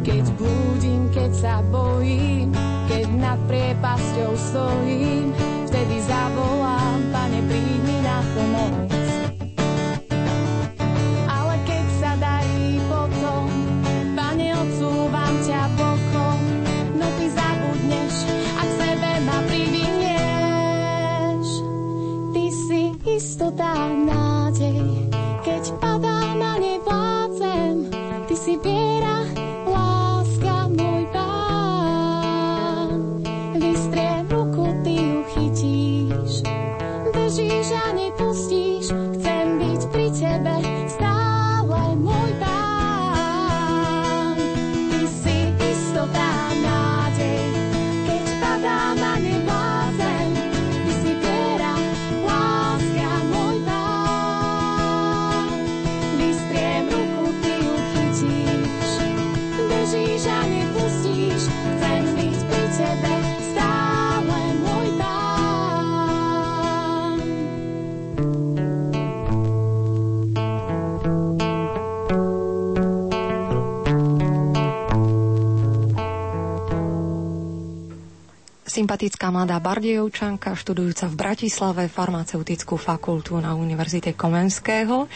[0.05, 2.53] Keď blúdim, keď sa bojím,
[2.85, 5.22] keď nad priepasťou stojím,
[78.83, 85.07] Sympatická mladá Bardejovčanka, študujúca v Bratislave farmaceutickú fakultu na Univerzite Komenského.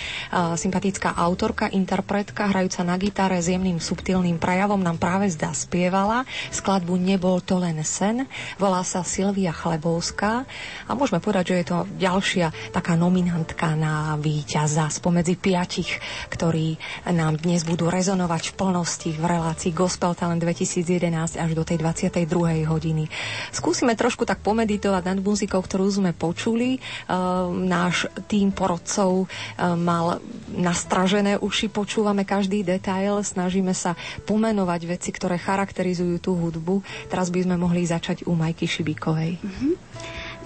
[0.54, 6.22] Sympatická autorka, interpretka, hrajúca na gitare s jemným subtilným prejavom nám práve zdá spievala.
[6.54, 8.30] Skladbu Nebol to len sen.
[8.54, 10.46] Volá sa Silvia Chlebovská.
[10.86, 15.90] A môžeme povedať, že je to ďalšia taká nominantka na víťaza spomedzi piatich,
[16.30, 16.78] ktorí
[17.10, 22.30] nám dnes budú rezonovať v plnosti v relácii Gospel Talent 2011 až do tej 22.
[22.70, 23.10] hodiny.
[23.57, 26.76] Skúsime trošku tak pomeditovať nad muzikou, ktorú sme počuli.
[27.09, 30.20] Uh, náš tým porodcov uh, mal
[30.52, 33.96] nastražené uši, počúvame každý detail, snažíme sa
[34.28, 36.84] pomenovať veci, ktoré charakterizujú tú hudbu.
[37.09, 39.40] Teraz by sme mohli začať u Majky Šibikovej.
[39.40, 39.68] Mhm.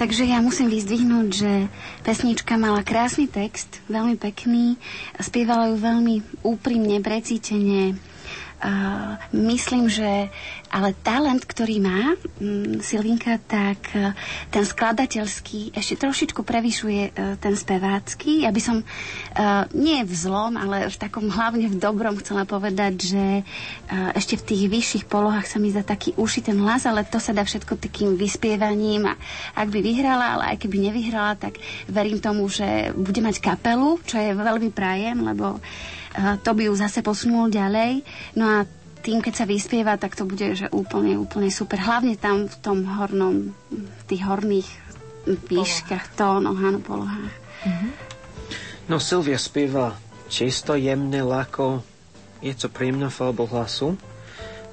[0.00, 1.68] Takže ja musím vyzdvihnúť, že
[2.08, 4.80] pesnička mala krásny text, veľmi pekný,
[5.20, 8.00] spievala ju veľmi úprimne, precítene.
[8.60, 10.32] Uh, myslím, že
[10.70, 14.14] ale talent, ktorý má mm, Silvinka, tak uh,
[14.54, 18.46] ten skladateľský ešte trošičku prevyšuje uh, ten spevácky.
[18.46, 22.94] Ja by som uh, nie v zlom, ale v takom hlavne v dobrom chcela povedať,
[23.02, 27.02] že uh, ešte v tých vyšších polohách sa mi zdá taký uši ten hlas, ale
[27.02, 29.18] to sa dá všetko takým vyspievaním a
[29.58, 31.58] ak by vyhrala, ale aj keby nevyhrala, tak
[31.90, 35.58] verím tomu, že bude mať kapelu, čo je veľmi prajem, lebo
[36.42, 38.02] to by ju zase posunul ďalej.
[38.34, 38.56] No a
[39.00, 41.80] tým, keď sa vyspieva, tak to bude že úplne, úplne super.
[41.80, 44.68] Hlavne tam v tom hornom, v tých horných
[45.26, 47.34] výškach, tónoch, áno, polohách.
[48.88, 49.96] No Silvia spieva
[50.30, 51.84] čisto, jemné, ľako,
[52.40, 53.96] je to príjemná farba hlasu.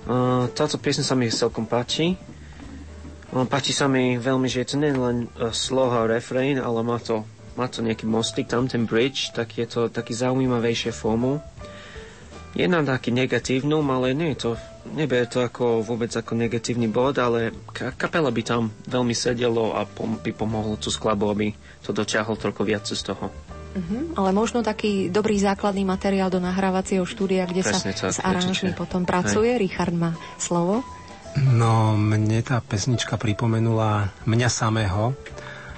[0.08, 2.16] Uh, táto piesň sa mi celkom páči.
[3.36, 6.96] Uh, páči sa mi veľmi, že je to nie len uh, sloha, refrain, ale má
[6.96, 7.28] to,
[7.60, 11.44] má to nejaký mostík, tam ten bridge, tak je to taký zaujímavejšie formu.
[12.58, 14.50] Je na taký negatívnu, ale nie je to,
[14.90, 19.86] neberie to ako vôbec ako negatívny bod, ale ka- kapela by tam veľmi sedelo a
[19.86, 21.48] pom- by pomohlo tú skladbu, aby
[21.80, 23.30] to dočiahol trochu viac z toho.
[23.78, 28.20] Mhm, ale možno taký dobrý základný materiál do nahrávacieho štúdia, kde Presne sa tak, s
[28.20, 28.74] aranžmi určite.
[28.76, 29.54] potom pracuje.
[29.54, 30.82] Richard má slovo.
[31.38, 35.14] No, mne tá pesnička pripomenula mňa samého,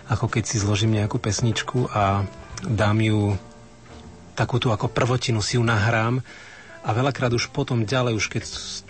[0.08, 2.24] ako keď si zložím nejakú pesničku a
[2.64, 3.36] dám ju
[4.34, 6.24] takú tú ako prvotinu, si ju nahrám
[6.80, 8.44] a veľakrát už potom ďalej, už keď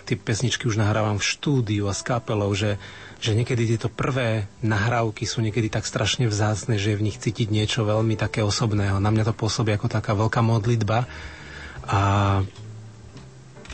[0.06, 2.78] tie pesničky už nahrávam v štúdiu a s kapelou, že,
[3.18, 7.50] že niekedy tieto prvé nahrávky sú niekedy tak strašne vzácne, že je v nich cítiť
[7.50, 9.02] niečo veľmi také osobného.
[9.02, 11.10] Na mňa to pôsobí ako taká veľká modlitba
[11.90, 12.00] a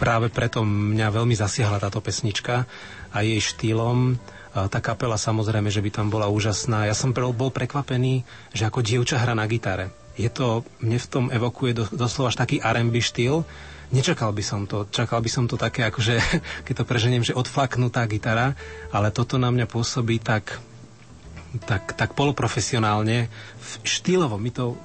[0.01, 2.65] práve preto mňa veľmi zasiahla táto pesnička
[3.13, 4.17] a jej štýlom.
[4.57, 6.89] Tá kapela samozrejme, že by tam bola úžasná.
[6.89, 8.25] Ja som bol prekvapený,
[8.57, 9.93] že ako dievča hra na gitare.
[10.17, 13.45] Je to, mne v tom evokuje do, doslova až taký R&B štýl,
[13.91, 14.87] nečakal by som to.
[14.91, 16.19] Čakal by som to také, akože,
[16.67, 18.55] keď to preženiem, že odflaknutá gitara,
[18.91, 20.59] ale toto na mňa pôsobí tak,
[21.67, 23.31] tak, tak poloprofesionálne,
[23.85, 24.41] štýlovo.
[24.41, 24.79] Mi to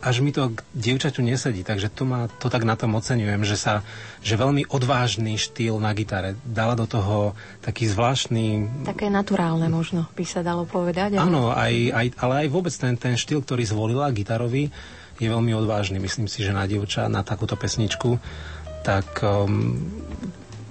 [0.00, 3.56] až mi to k dievčaťu nesedí, takže to, ma, to tak na tom oceňujem, že
[3.60, 3.84] sa,
[4.24, 8.68] že veľmi odvážny štýl na gitare dala do toho taký zvláštny...
[8.88, 11.20] Také naturálne možno by sa dalo povedať.
[11.20, 14.72] Áno, aj, aj, ale aj vôbec ten, ten štýl, ktorý zvolila gitarový,
[15.20, 16.00] je veľmi odvážny.
[16.00, 18.16] Myslím si, že na dievča, na takúto pesničku,
[18.80, 19.76] tak um,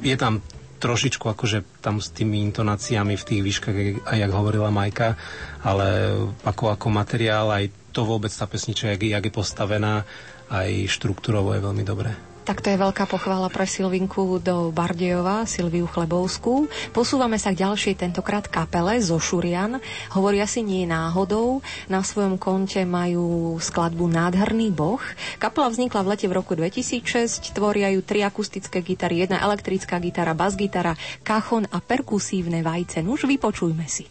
[0.01, 0.41] je tam
[0.79, 3.77] trošičku akože tam s tými intonáciami v tých výškach,
[4.09, 5.19] aj jak hovorila Majka,
[5.61, 6.15] ale
[6.47, 10.07] ako, ako materiál aj to vôbec tá pesnička, jak, jak je postavená,
[10.49, 12.28] aj štruktúrovo je veľmi dobré.
[12.49, 16.65] Tak to je veľká pochvála pre Silvinku do Bardejova, Silviu Chlebovskú.
[16.89, 19.77] Posúvame sa k ďalšej, tentokrát kapele zo Šurian.
[20.17, 21.61] Hovoria si nie náhodou.
[21.93, 24.97] Na svojom konte majú skladbu Nádherný boh.
[25.37, 27.53] Kapela vznikla v lete v roku 2006.
[27.53, 33.05] Tvoria ju tri akustické gitary, jedna elektrická gitara, basgitara, kachon a perkusívne vajce.
[33.05, 34.09] Nuž vypočujme si.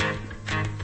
[0.00, 0.83] chcem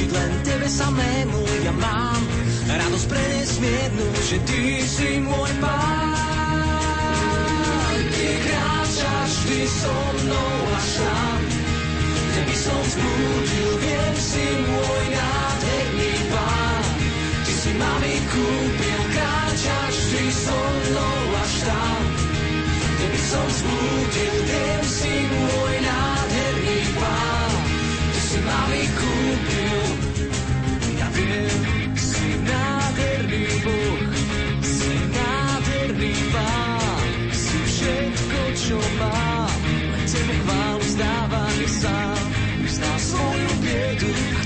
[0.00, 1.40] slúžiť len tebe samému.
[1.60, 2.20] Ja mám
[2.72, 6.08] radosť pre nesmiernu, že ty si môj pán.
[8.08, 11.38] Ty kráčaš vždy so mnou až tam,
[12.16, 16.84] kde by som zbudil, viem si môj nádherný pán.
[17.44, 22.00] Ty si ma vykúpil, kráčaš vždy so mnou až tam,
[22.96, 27.52] kde by som zbudil, viem si môj nádherný pán.
[28.16, 29.89] Ty si ma vykúpil,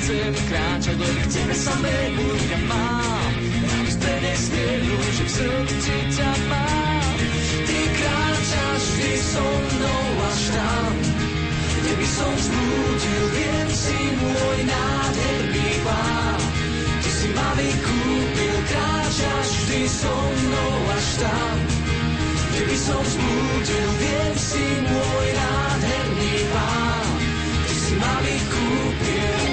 [0.05, 2.29] chcem kráčať len k Tebe samému.
[2.53, 3.33] Ja mám
[3.65, 7.17] radosť pre nesmiernu, že v srdci ťa mám.
[7.65, 10.93] Ty kráčaš vždy so mnou až tam,
[11.81, 16.54] kde by som zbudil, viem si môj nádherný pán.
[17.35, 21.57] Ma vykúpil, kráčaš vždy so mnou až tam,
[22.55, 27.07] kde by som zbudil, viem si môj nádherný pán.
[27.67, 29.44] Ty si ma vykúpil,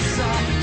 [0.00, 0.53] she's.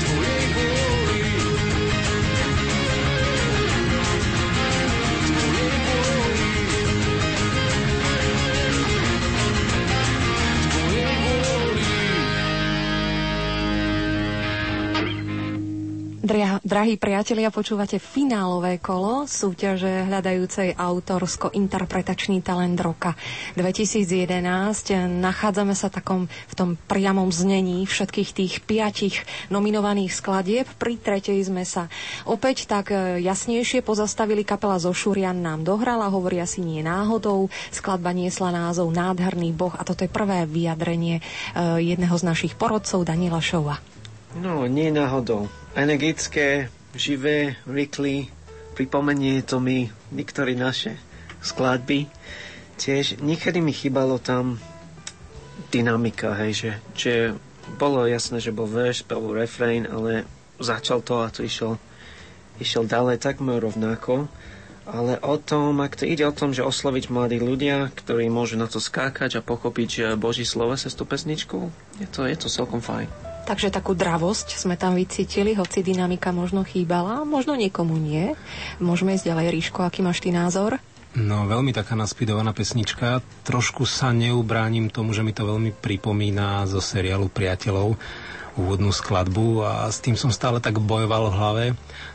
[16.22, 23.18] Drahí priatelia, počúvate finálové kolo súťaže hľadajúcej autorsko-interpretačný talent roka
[23.58, 24.38] 2011.
[25.18, 29.18] Nachádzame sa takom v tom priamom znení všetkých tých piatich
[29.50, 30.70] nominovaných skladieb.
[30.78, 31.90] Pri tretej sme sa
[32.22, 34.46] opäť tak e, jasnejšie pozastavili.
[34.46, 37.50] Kapela zo Šurian nám dohrala, hovoria si nie náhodou.
[37.74, 41.22] Skladba niesla názov Nádherný boh a toto je prvé vyjadrenie e,
[41.82, 43.82] jedného z našich porodcov, Daniela Šova.
[44.38, 48.28] No, nie náhodou energické, živé, rýchly.
[48.72, 50.96] Pripomenie to mi niektoré naše
[51.44, 52.08] skladby.
[52.80, 54.56] Tiež niekedy mi chýbalo tam
[55.68, 57.14] dynamika, hej, že, že
[57.76, 60.24] bolo jasné, že bol verš, bol refrain, ale
[60.56, 61.76] začal to a to išiel,
[62.60, 64.28] išiel ďalej takmer rovnako.
[64.82, 68.66] ale o tom, ak to ide o tom, že osloviť mladí ľudia, ktorí môžu na
[68.66, 71.70] to skákať a pochopiť Boží slovo cez tú pesničku,
[72.02, 73.31] je to, je to celkom fajn.
[73.42, 78.38] Takže takú dravosť sme tam vycítili, hoci dynamika možno chýbala, možno niekomu nie.
[78.78, 80.78] Môžeme ísť ďalej, Ríško, aký máš ty názor?
[81.12, 83.20] No, veľmi taká naspidovaná pesnička.
[83.44, 88.00] Trošku sa neubránim tomu, že mi to veľmi pripomína zo seriálu Priateľov
[88.56, 91.64] úvodnú skladbu a s tým som stále tak bojoval v hlave.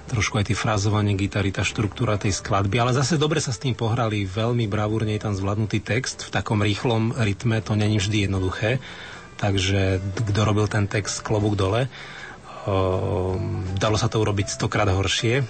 [0.07, 3.73] Trošku aj tie frázovanie gitary, tá štruktúra tej skladby, ale zase dobre sa s tým
[3.73, 8.78] pohrali, veľmi bravúrne je tam zvládnutý text, v takom rýchlom rytme to není vždy jednoduché,
[9.38, 11.88] takže kto robil ten text klobúk dole.
[13.78, 15.46] Dalo sa to urobiť stokrát horšie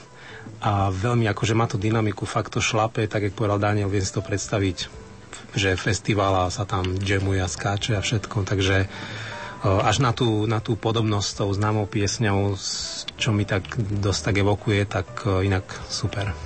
[0.62, 4.14] a veľmi akože má to dynamiku, fakt to šlape, tak jak povedal Daniel, viem si
[4.14, 4.78] to predstaviť,
[5.58, 8.86] že festival a sa tam jamuje a skáče a všetko, takže
[9.66, 12.54] až na tú, na tú podobnosť s tou známou piesňou,
[13.18, 16.38] čo mi tak dosť tak evokuje, tak inak super.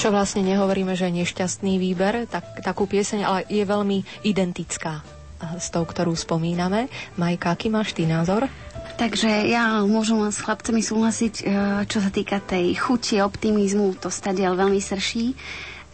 [0.00, 5.17] Čo vlastne nehovoríme, že je nešťastný výber, tak, takú pieseň, ale je veľmi identická
[5.58, 6.90] s tou, ktorú spomíname.
[7.14, 8.50] Majka, aký máš ty názor?
[8.98, 11.42] Takže ja môžem s chlapcami súhlasiť, e,
[11.86, 15.38] čo sa týka tej chuti, optimizmu, to stadiaľ veľmi srší.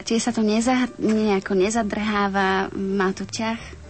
[0.01, 3.84] Tiež sa to neza, nejako nezadrháva, má to ťah,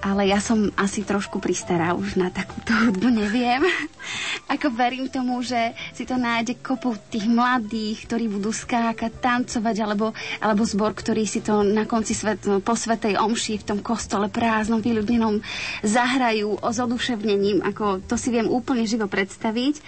[0.00, 3.60] ale ja som asi trošku pristará už na takúto hudbu, neviem.
[4.54, 10.16] Ako verím tomu, že si to nájde kopu tých mladých, ktorí budú skákať, tancovať, alebo,
[10.40, 14.80] alebo zbor, ktorý si to na konci svet, po svetej omši v tom kostole prázdnom,
[14.80, 15.44] vyľudnenom
[15.84, 19.84] zahrajú o zoduševnením, ako to si viem úplne živo predstaviť,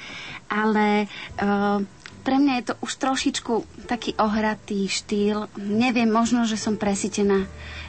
[0.53, 1.09] ale
[1.41, 1.81] uh,
[2.23, 3.53] pre mňa je to už trošičku
[3.91, 5.51] taký ohratý štýl.
[5.59, 7.49] Neviem, možno, že som presítená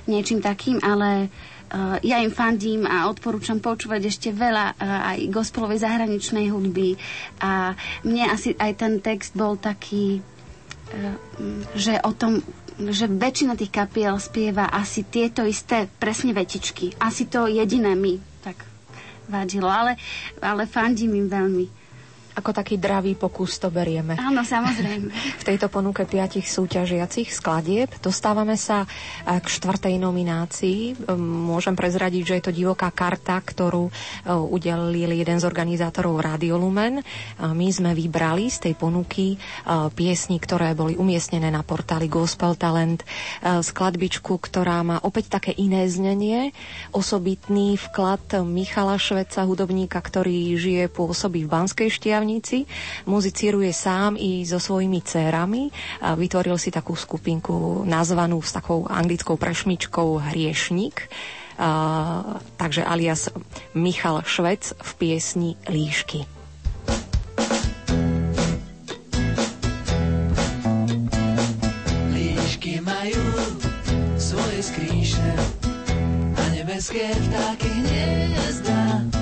[0.09, 1.52] niečím takým, ale Eh,
[2.05, 6.93] ja im fandím a odporúčam počúvať ešte veľa eh, aj gospelovej zahraničnej hudby
[7.41, 7.73] a
[8.05, 10.21] mne asi aj ten text bol taký,
[10.93, 11.15] eh,
[11.73, 16.89] že o tom že väčšina tých kapiel spieva asi tieto isté presne vetičky.
[16.97, 18.65] Asi to jediné mi tak
[19.29, 19.93] vadilo, ale,
[20.41, 21.82] ale fandím im veľmi
[22.33, 24.17] ako taký dravý pokus to berieme.
[24.17, 25.09] Áno, samozrejme.
[25.41, 31.07] v tejto ponuke piatich súťažiacich skladieb dostávame sa eh, k štvrtej nominácii.
[31.07, 33.93] Ehm, môžem prezradiť, že je to divoká karta, ktorú eh,
[34.33, 37.05] udelil jeden z organizátorov Radio Lumen.
[37.39, 43.05] My sme vybrali z tej ponuky eh, piesni, ktoré boli umiestnené na portáli Gospel Talent,
[43.43, 46.51] skladbičku, ktorá má opäť také iné znenie,
[46.91, 52.63] osobitný vklad Michala Šveca, hudobníka, ktorý žije, pôsobí v Banskej štiavni Štiavnici.
[53.03, 55.67] Muzicíruje sám i so svojimi dcerami.
[56.15, 61.11] Vytvoril si takú skupinku nazvanú s takou anglickou prešmičkou Hriešnik.
[61.53, 63.27] Uh, takže alias
[63.75, 66.23] Michal Švec v piesni Líšky.
[72.07, 73.25] Líšky majú
[74.15, 75.31] svoje skrýše
[76.39, 79.12] a nebeské vtáky hniezda,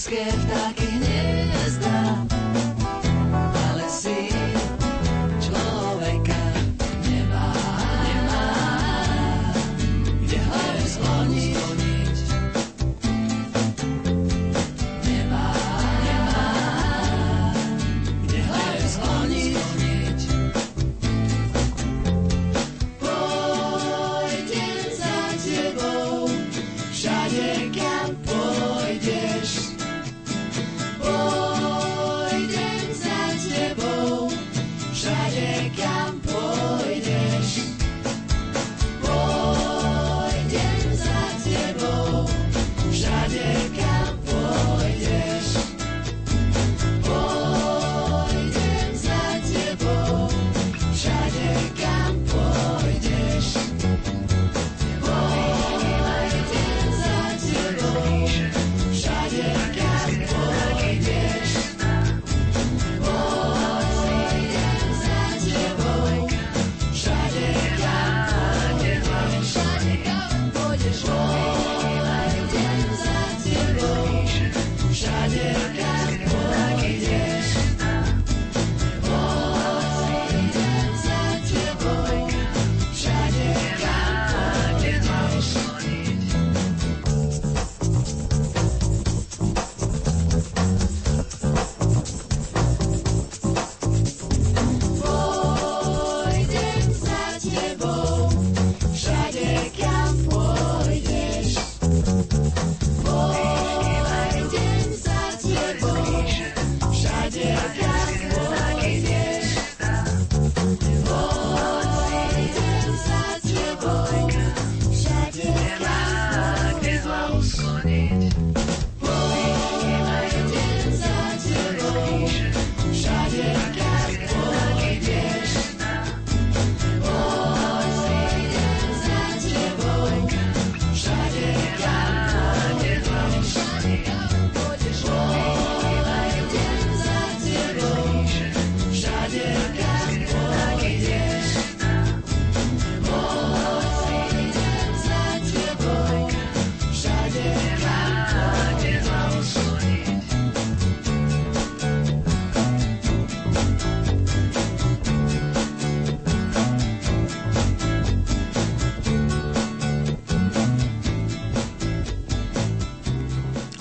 [0.00, 0.89] nebeské vtáky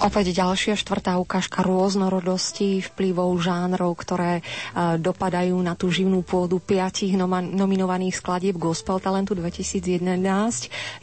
[0.10, 7.14] Opäť ďalšia štvrtá ukážka rôznorodosti vplyvov žánrov, ktoré uh, dopadajú na tú živnú pôdu piatich
[7.54, 10.10] nominovaných skladieb Gospel Talentu 2011.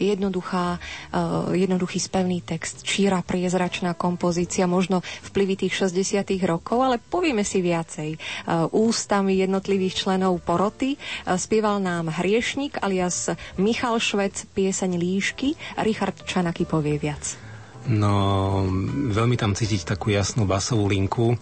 [0.02, 7.46] Jednoduchá, uh, jednoduchý spevný text, číra priezračná kompozícia, možno vplyvy tých 60 rokov, ale povieme
[7.46, 8.18] si viacej.
[8.50, 10.98] Uh, ústami jednotlivých členov poroty
[11.38, 15.54] spieval nám Hriešnik alias Michal Švec pieseň Líšky.
[15.86, 17.45] Richard Čanaky povie viac.
[17.86, 18.66] No,
[19.14, 21.34] veľmi tam cítiť takú jasnú basovú linku.
[21.34, 21.36] E,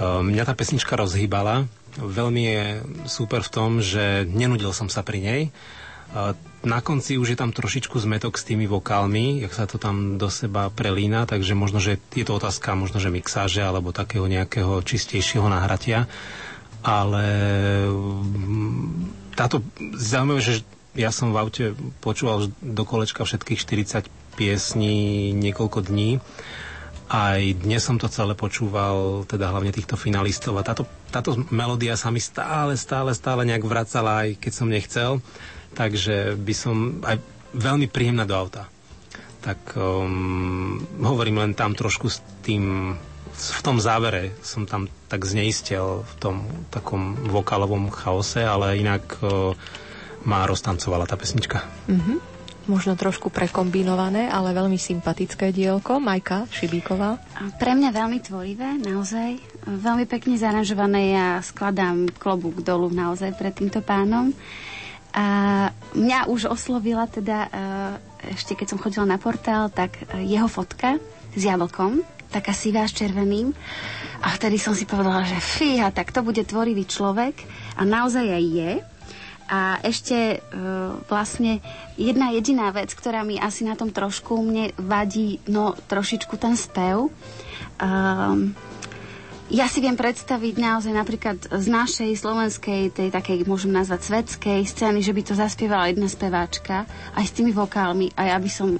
[0.00, 1.66] mňa tá pesnička rozhýbala.
[1.98, 2.62] Veľmi je
[3.10, 5.42] super v tom, že nenudil som sa pri nej.
[6.60, 10.26] Na konci už je tam trošičku zmetok s tými vokálmi, jak sa to tam do
[10.26, 15.46] seba prelína, takže možno, že je to otázka možno, že mixáže alebo takého nejakého čistejšieho
[15.46, 16.10] nahratia.
[16.82, 17.24] Ale
[17.86, 19.62] mm, táto
[19.94, 20.54] zaujímavé, že
[20.98, 21.64] ja som v aute
[22.02, 26.16] počúval do kolečka všetkých 40 piesní niekoľko dní.
[27.12, 32.08] Aj dnes som to celé počúval, teda hlavne týchto finalistov a táto, táto melódia sa
[32.08, 35.10] mi stále, stále, stále nejak vracala, aj keď som nechcel.
[35.76, 37.20] Takže by som aj
[37.52, 38.64] veľmi príjemná do auta.
[39.44, 42.96] Tak um, hovorím len tam trošku s tým,
[43.36, 46.36] v tom závere som tam tak zneistel v tom
[46.72, 49.52] takom vokálovom chaose, ale inak uh,
[50.24, 51.66] ma roztancovala tá pesnička.
[51.90, 52.30] Mm-hmm
[52.70, 55.98] možno trošku prekombinované, ale veľmi sympatické dielko.
[55.98, 57.18] Majka Šibíková.
[57.58, 59.42] Pre mňa veľmi tvorivé, naozaj.
[59.66, 61.18] Veľmi pekne zaranžované.
[61.18, 64.30] Ja skladám klobúk dolu naozaj pred týmto pánom.
[65.10, 65.26] A
[65.98, 71.02] mňa už oslovila teda, e, ešte keď som chodila na portál, tak jeho fotka
[71.34, 73.50] s jablkom, taká sivá s červeným.
[74.22, 77.42] A vtedy som si povedala, že fíha, tak to bude tvorivý človek.
[77.74, 78.70] A naozaj aj je.
[79.50, 80.58] A ešte e,
[81.10, 81.58] vlastne
[81.98, 87.10] jedna jediná vec, ktorá mi asi na tom trošku mne vadí, no trošičku ten spev.
[87.82, 88.54] Um,
[89.50, 95.02] ja si viem predstaviť naozaj napríklad z našej slovenskej, tej takej, môžem nazvať svetskej scény,
[95.02, 96.86] že by to zaspievala jedna speváčka,
[97.18, 98.78] aj s tými vokálmi, a ja by som,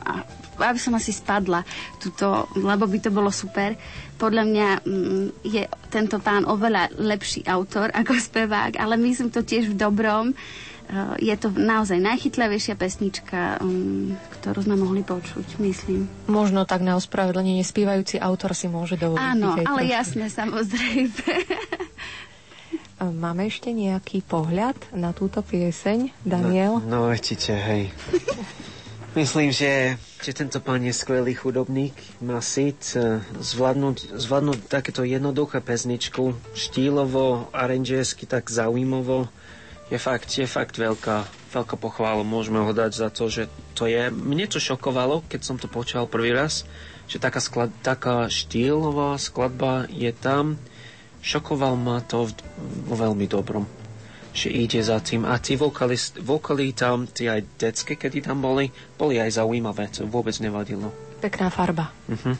[0.62, 1.66] aby som asi spadla
[1.98, 3.74] tuto, lebo by to bolo super.
[4.20, 9.72] Podľa mňa mm, je tento pán oveľa lepší autor ako spevák, ale myslím to tiež
[9.72, 10.36] v dobrom.
[10.90, 16.10] Uh, je to naozaj najchytľavejšia pesnička, um, ktorú sme mohli počuť, myslím.
[16.26, 19.22] Možno tak na ospravedlenie spievajúci autor si môže dovoliť.
[19.22, 19.94] Áno, ale trošku.
[19.94, 21.30] jasné, samozrejme.
[23.24, 26.84] Máme ešte nejaký pohľad na túto pieseň, Daniel?
[26.84, 27.88] No, no určite, hej.
[29.16, 35.64] Myslím, že, že tento pán je skvelý chudobník, má sit e, zvládnuť, zvládnuť takéto jednoduché
[35.64, 39.32] pesničku, štýlovo, aranžersky tak zaujímavo.
[39.88, 41.24] Je fakt, je fakt veľká,
[41.56, 44.12] veľká pochvála, môžeme ho dať za to, že to je...
[44.12, 46.68] Mne to šokovalo, keď som to počal prvý raz,
[47.08, 50.60] že taká, sklad, taká štýlová skladba je tam.
[51.24, 52.28] Šokoval ma to
[52.86, 53.79] vo veľmi dobrom
[54.30, 55.26] že ide za tým.
[55.26, 60.34] A tí vokali tam, tie aj detské, kedy tam boli, boli aj zaujímavé, to vôbec
[60.38, 60.90] nevadilo.
[61.20, 61.92] Pekná farba.
[62.08, 62.34] Uh-huh.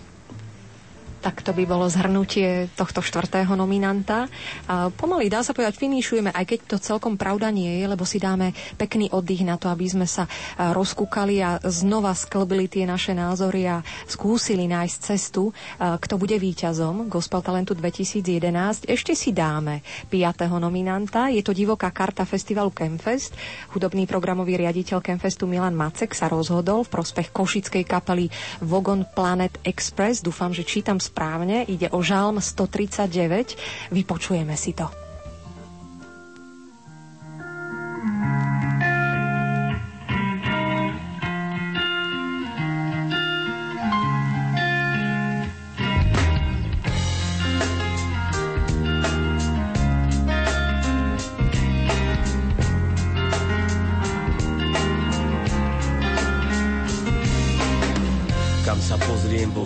[1.21, 4.25] Tak to by bolo zhrnutie tohto štvrtého nominanta.
[4.97, 8.57] Pomaly dá sa povedať, finišujeme, aj keď to celkom pravda nie je, lebo si dáme
[8.81, 10.25] pekný oddych na to, aby sme sa
[10.57, 17.45] rozkúkali a znova sklbili tie naše názory a skúsili nájsť cestu, kto bude víťazom Gospel
[17.45, 18.89] Talentu 2011.
[18.89, 21.29] Ešte si dáme piatého nominanta.
[21.29, 23.37] Je to divoká karta festivalu Kemfest.
[23.77, 28.33] Hudobný programový riaditeľ Kemfestu Milan Macek sa rozhodol v prospech košickej kapely
[28.65, 30.25] Vogon Planet Express.
[30.25, 33.59] Dúfam, že čítam správne, ide o žalm 139.
[33.91, 34.87] Vypočujeme si to.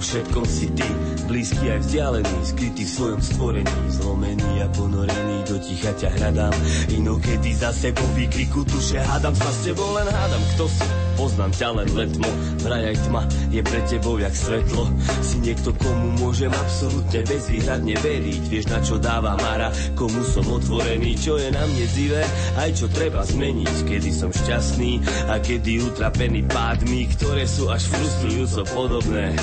[0.05, 5.93] všetkom si ty Blízky aj vzdialený, skrytý v svojom stvorení Zlomený a ponorený, do ticha
[5.97, 6.55] ťa hľadám.
[6.93, 10.85] Inokedy zase po výkriku duše hádam sa s tebou len hádam, kto si?
[11.15, 12.29] Poznám ťa len letmo,
[12.67, 14.91] vraj aj tma je pre tebou jak svetlo.
[15.23, 21.15] Si niekto, komu môžem absolútne bezvýhradne veriť Vieš na čo dáva Mara, komu som otvorený
[21.15, 22.23] Čo je na mne zivé,
[22.59, 25.01] aj čo treba zmeniť Kedy som šťastný
[25.31, 29.37] a kedy utrapený pádmi Ktoré sú až frustrujúco podobné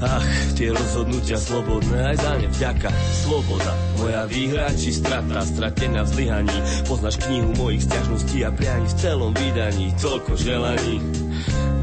[0.00, 0.24] Ach,
[0.56, 2.88] tie rozhodnutia slobodné, aj za ne vďaka.
[3.20, 6.58] Sloboda, moja výhra či strata, stratená v zlyhaní.
[6.88, 11.04] Poznáš knihu mojich stiažností a prianí v celom vydaní, toľko želaní.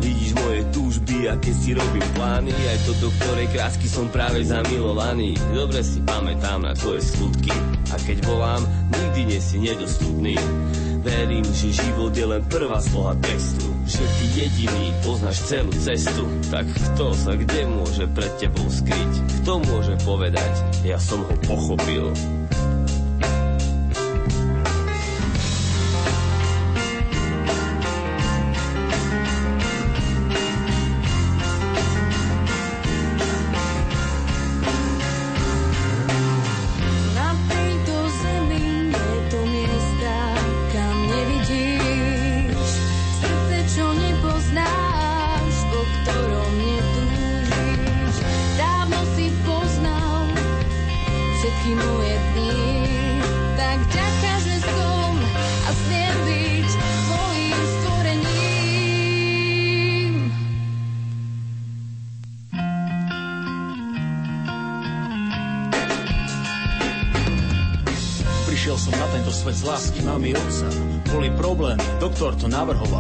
[0.01, 4.45] Vidíš moje túžby a keď si robím plány Aj to, do ktorej krásky som práve
[4.45, 7.51] zamilovaný Dobre si pamätám na tvoje skutky
[7.91, 8.61] A keď volám,
[8.93, 10.37] nikdy nie si nedostupný
[11.07, 13.63] Verím, že život je len prvá sloha textu.
[13.87, 16.27] Že ty jediný poznáš celú cestu.
[16.51, 19.13] Tak kto sa kde môže pred tebou skryť?
[19.39, 20.51] Kto môže povedať,
[20.83, 22.11] ja som ho pochopil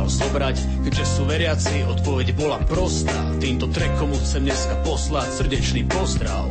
[0.07, 0.57] navrhoval zobrať.
[0.87, 3.35] Keďže sú veriaci, odpoveď bola prostá.
[3.37, 6.47] Týmto trekom chcem dneska poslať srdečný pozdrav.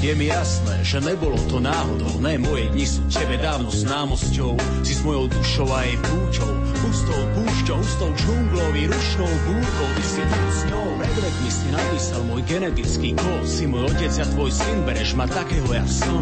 [0.00, 4.84] Je mi jasné, že nebolo to náhodou, ne moje dni sú tebe dávno známosťou.
[4.84, 6.52] Si s mojou dušou a jej púčou,
[6.84, 9.88] hustou púšťou, hustou džunglou i rušnou búrkou.
[9.96, 13.48] Ty si tu s ňou, pred rokmi si napísal môj genetický kód.
[13.48, 16.20] Si môj otec a tvoj syn, bereš ma takého, jak som.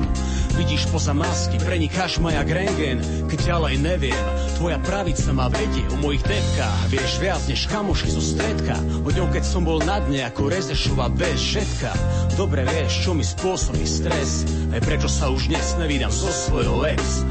[0.54, 4.22] Vidíš poza masky, prenikáš ma jak rengen, keď ďalej neviem.
[4.62, 8.78] Tvoja pravica ma vedie o mojich depkách, vieš viac než kamoši zo stredka.
[9.02, 11.90] O ňom, keď som bol na dne ako Rezešova bez všetka.
[12.38, 17.26] Dobre vieš, čo mi spôsobí stres, aj prečo sa už dnes nevídam so svojou ex.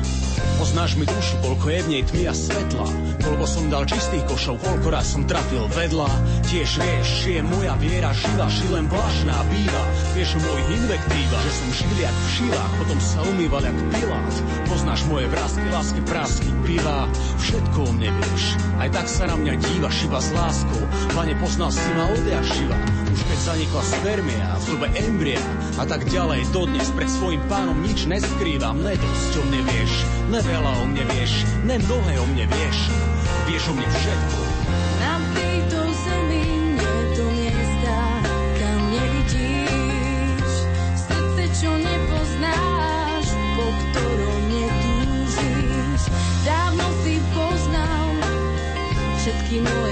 [0.62, 2.86] Poznáš mi dušu, koľko je v nej tmy a svetla.
[3.26, 6.06] Koľko som dal čistých košov, koľko raz som trafil vedľa.
[6.46, 9.84] Tiež vieš, že je moja viera živá, ži len vlašná býva.
[10.14, 14.36] Vieš o mojich invektívach, že som žil jak v šilách Potom sa umýval jak pilát.
[14.70, 17.10] Poznáš moje vrázky, lásky, prásky, piva
[17.42, 18.44] Všetko o mne vieš,
[18.78, 20.82] aj tak sa na mňa dívaš iba s láskou.
[21.18, 22.78] Pane, poznal si ma odjak živa
[23.10, 25.42] Už keď zanikla spermia, v dobe embria
[25.82, 29.94] A tak ďalej dodnes pred svojim pánom nič neskrývam Ne dosť o mne vieš,
[30.32, 32.92] ne veľa o mne vieš, ne mnohé o mne vieš
[33.48, 34.40] Vieš o mne všetko
[35.00, 37.98] Na tejto zemi je to miesta,
[38.60, 40.54] kam nevidíš.
[41.08, 43.26] Srdce, čo nepoznáš,
[43.56, 46.02] po ktorom netúžiš.
[46.44, 48.08] Dávno si poznal
[49.22, 49.91] všetky moje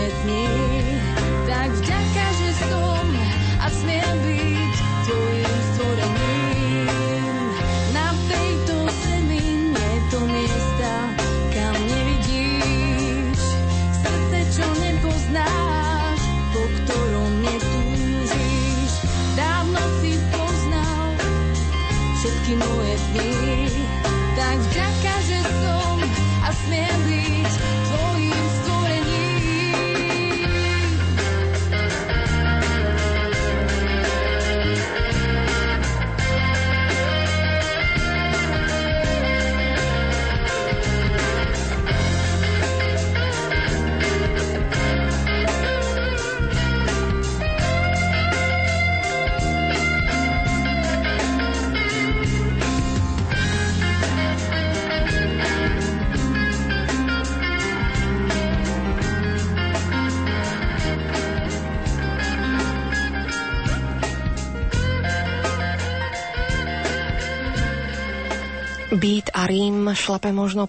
[69.40, 70.68] a Rím šlape možno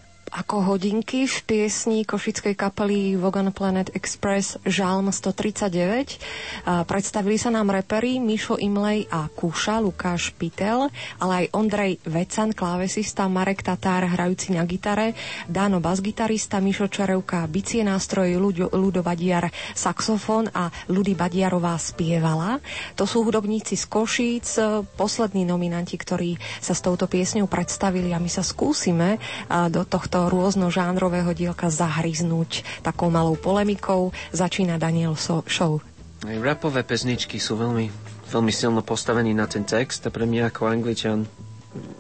[0.51, 6.19] ako hodinky v piesni košickej kapely Vogan Planet Express Žalm 139.
[6.67, 10.91] A predstavili sa nám repery Mišo Imlej a Kúša, Lukáš Pitel,
[11.23, 15.15] ale aj Ondrej Vecan, klávesista, Marek Tatár, hrajúci na gitare,
[15.47, 22.59] Dáno basgitarista, Mišo Čarevka, bicie nástroje, Ludo, Ludo Badiar, saxofón a Ludy Badiarová spievala.
[22.99, 24.59] To sú hudobníci z Košíc,
[24.99, 31.37] poslední nominanti, ktorí sa s touto piesňou predstavili a my sa skúsime do tohto rôznožánrového
[31.37, 34.17] dielka zahryznúť takou malou polemikou.
[34.33, 35.85] Začína Daniel so- Show.
[36.25, 37.93] Aj rapové pesničky sú veľmi,
[38.33, 41.29] veľmi silno postavení na ten text a pre mňa ako angličan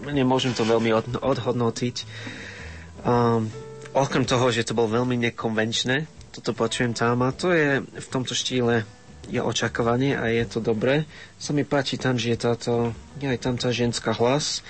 [0.08, 1.96] nemôžem to veľmi od, odhodnotiť.
[3.04, 3.48] Um,
[3.92, 6.04] okrem toho, že to bolo veľmi nekonvenčné,
[6.34, 8.84] toto počujem tam a to je v tomto štýle
[9.30, 11.06] je očakávanie a je to dobré.
[11.38, 12.72] Sa mi páči tam, že je táto,
[13.22, 14.64] aj tam tá ženská hlas,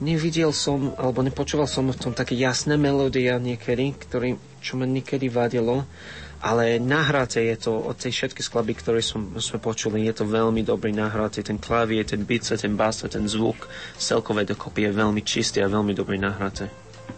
[0.00, 5.32] nevidel som, alebo nepočúval som v tom také jasné melódia niekedy, ktorý, čo ma niekedy
[5.32, 5.88] vadilo,
[6.44, 10.60] ale nahráte je to od tej všetky skladby, ktoré som, sme počuli, je to veľmi
[10.60, 13.66] dobrý nahráte, ten klavier, ten bice, ten bas, ten zvuk,
[13.96, 16.68] celkové dokopy je veľmi čistý a veľmi dobrý nahráte.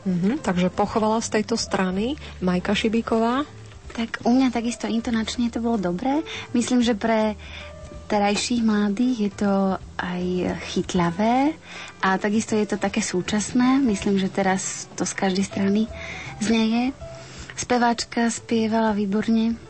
[0.06, 3.42] Mm-hmm, takže pochovala z tejto strany Majka Šibíková.
[3.88, 6.22] Tak u mňa takisto intonačne to bolo dobré.
[6.55, 7.34] Myslím, že pre
[8.09, 9.55] terajších mladých je to
[10.01, 10.22] aj
[10.72, 11.52] chytľavé
[12.01, 13.85] a takisto je to také súčasné.
[13.85, 15.82] Myslím, že teraz to z každej strany
[16.40, 16.97] znieje.
[17.52, 19.60] Speváčka spievala výborne.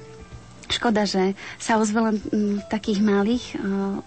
[0.69, 2.17] Škoda, že sa ozve len
[2.61, 4.05] v takých malých uh,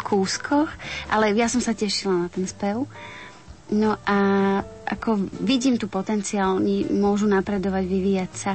[0.00, 0.72] kúskoch,
[1.12, 2.88] ale ja som sa tešila na ten spev.
[3.68, 4.18] No a
[4.88, 8.54] ako vidím tu potenciál, oni môžu napredovať, vyvíjať sa.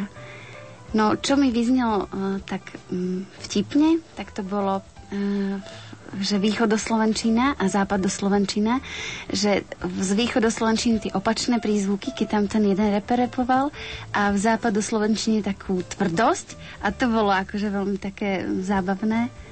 [0.97, 4.81] No, čo mi vyznelo uh, tak um, vtipne, tak to bolo
[6.17, 8.79] že východoslovenčina a západoslovenčina,
[9.27, 13.69] že z východoslovenčiny tie opačné prízvuky, keď tam ten jeden reper repoval
[14.11, 19.47] a v západoslovenčine takú tvrdosť a to bolo akože veľmi také zábavné.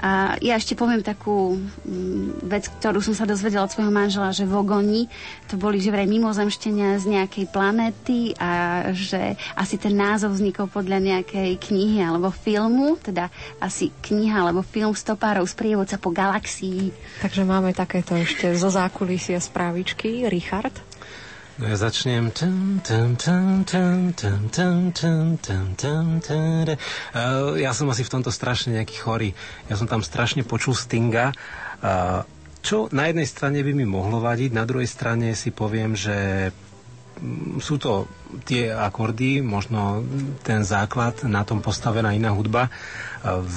[0.00, 4.48] A ja ešte poviem takú mm, vec, ktorú som sa dozvedela od svojho manžela, že
[4.48, 5.12] vogoni
[5.44, 11.04] to boli že vraj mimozemštenia z nejakej planéty a že asi ten názov vznikol podľa
[11.04, 13.28] nejakej knihy alebo filmu, teda
[13.60, 16.96] asi kniha alebo film stopárov z prievodca po galaxii.
[17.20, 20.24] Takže máme takéto ešte zo zákulisia správičky.
[20.32, 20.89] Richard?
[21.60, 22.32] No ja začnem...
[27.60, 29.36] Ja som asi v tomto strašne nejaký chorý.
[29.68, 31.36] Ja som tam strašne počul Stinga.
[32.64, 36.48] Čo na jednej strane by mi mohlo vadiť, na druhej strane si poviem, že
[37.60, 38.08] sú to
[38.48, 40.00] tie akordy, možno
[40.40, 42.72] ten základ, na tom postavená iná hudba.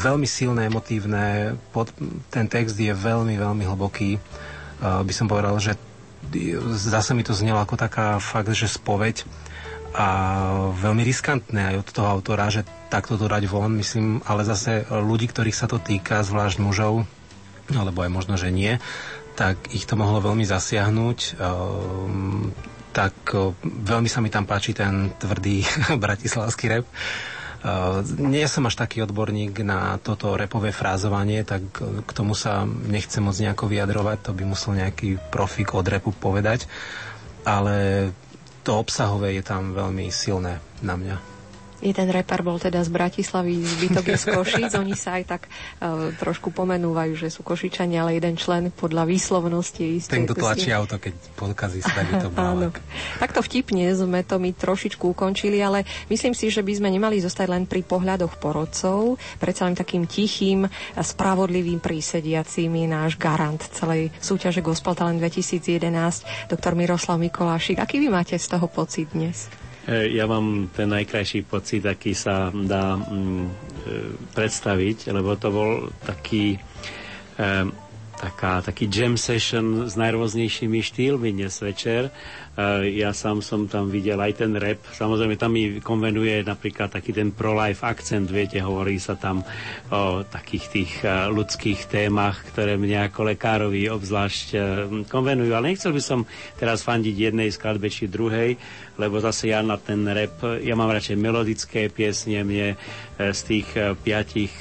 [0.04, 1.88] Veľmi silné, emotívne, pod,
[2.28, 4.20] ten text je veľmi, veľmi hlboký.
[4.84, 5.80] By som povedal, že
[6.74, 9.26] zase mi to znelo ako taká fakt, že spoveď
[9.94, 10.08] a
[10.74, 15.30] veľmi riskantné aj od toho autora, že takto to dať von, myslím, ale zase ľudí,
[15.30, 17.06] ktorých sa to týka, zvlášť mužov,
[17.70, 18.82] alebo aj možno, že nie,
[19.38, 21.20] tak ich to mohlo veľmi zasiahnuť.
[21.38, 22.54] Ehm,
[22.94, 23.14] tak
[23.66, 25.66] veľmi sa mi tam páči ten tvrdý
[26.04, 26.86] bratislavský rep.
[27.64, 33.24] Uh, nie som až taký odborník na toto repové frázovanie, tak k tomu sa nechcem
[33.24, 36.68] moc nejako vyjadrovať, to by musel nejaký profik od repu povedať,
[37.48, 38.12] ale
[38.68, 41.33] to obsahové je tam veľmi silné na mňa.
[41.84, 44.72] Jeden reper bol teda z Bratislavy, zbytok je z Košic.
[44.84, 49.84] Oni sa aj tak uh, trošku pomenúvajú, že sú Košičania, ale jeden člen podľa výslovnosti
[49.84, 50.16] je isté.
[50.16, 52.72] Ten, kto tlačí auto, keď podkazí sa, je to Áno.
[53.20, 57.48] Takto vtipne sme to my trošičku ukončili, ale myslím si, že by sme nemali zostať
[57.52, 59.20] len pri pohľadoch porodcov.
[59.44, 60.64] Predsa len takým tichým,
[60.96, 67.84] spravodlivým prísediacím je náš garant celej súťaže Gospel Talent 2011, doktor Miroslav Mikolášik.
[67.84, 69.52] Aký vy máte z toho pocit dnes?
[69.84, 73.50] E, ja mám ten najkrajší pocit, aký sa dá mm, e,
[74.32, 76.56] predstaviť, lebo to bol taký,
[77.36, 77.50] e,
[78.16, 82.16] taká, taký jam session s najrôznejšími štýlmi dnes večer.
[82.86, 84.86] Ja sám som tam videl aj ten rap.
[84.94, 89.42] Samozrejme, tam mi konvenuje napríklad taký ten pro-life akcent, viete, hovorí sa tam
[89.90, 90.92] o takých tých
[91.34, 94.48] ľudských témach, ktoré mňa ako lekárovi obzvlášť
[95.10, 95.50] konvenujú.
[95.50, 96.30] Ale nechcel by som
[96.62, 98.54] teraz fandiť jednej skladbe či druhej,
[99.02, 102.78] lebo zase ja na ten rap, ja mám radšej melodické piesne, mne
[103.18, 103.74] z tých
[104.06, 104.54] piatich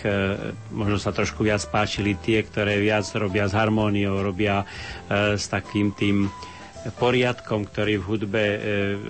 [0.72, 4.64] možno sa trošku viac páčili tie, ktoré viac robia s harmóniou, robia
[5.12, 6.32] s takým tým
[6.98, 8.44] poriadkom, ktorý v hudbe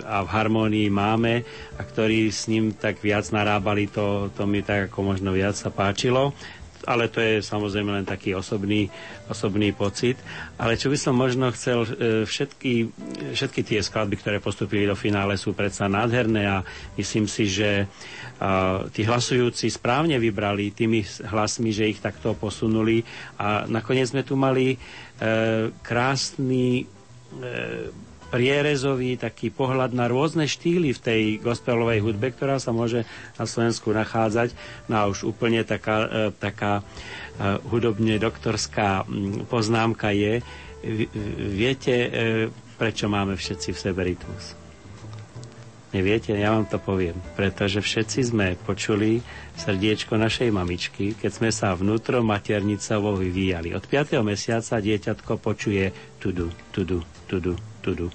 [0.05, 1.41] a v harmónii máme
[1.77, 5.73] a ktorý s ním tak viac narábali, to, to mi tak ako možno viac sa
[5.73, 6.37] páčilo
[6.83, 8.91] ale to je samozrejme len taký osobný,
[9.31, 10.19] osobný pocit.
[10.59, 12.91] Ale čo by som možno chcel, e, všetky,
[13.31, 16.59] všetky tie skladby, ktoré postupili do finále, sú predsa nádherné a
[16.99, 17.87] myslím si, že
[18.91, 23.05] tí hlasujúci správne vybrali tými hlasmi, že ich takto posunuli
[23.39, 24.77] a nakoniec sme tu mali e,
[25.79, 26.85] krásny e,
[28.33, 33.05] prierezový taký pohľad na rôzne štýly v tej gospelovej hudbe, ktorá sa môže
[33.37, 34.57] na Slovensku nachádzať.
[34.89, 36.83] No a už úplne taká, e, taká e,
[37.69, 39.05] hudobne doktorská
[39.53, 40.41] poznámka je,
[41.53, 42.09] viete, e,
[42.81, 44.57] prečo máme všetci v sebe rytmus?
[45.93, 47.13] Neviete, ja vám to poviem.
[47.37, 49.21] Pretože všetci sme počuli
[49.61, 53.77] srdiečko našej mamičky, keď sme sa vnútro maternicovo vyvíjali.
[53.77, 54.25] Od 5.
[54.25, 58.07] mesiaca dieťatko počuje tudu, tudu, tudu, tudu.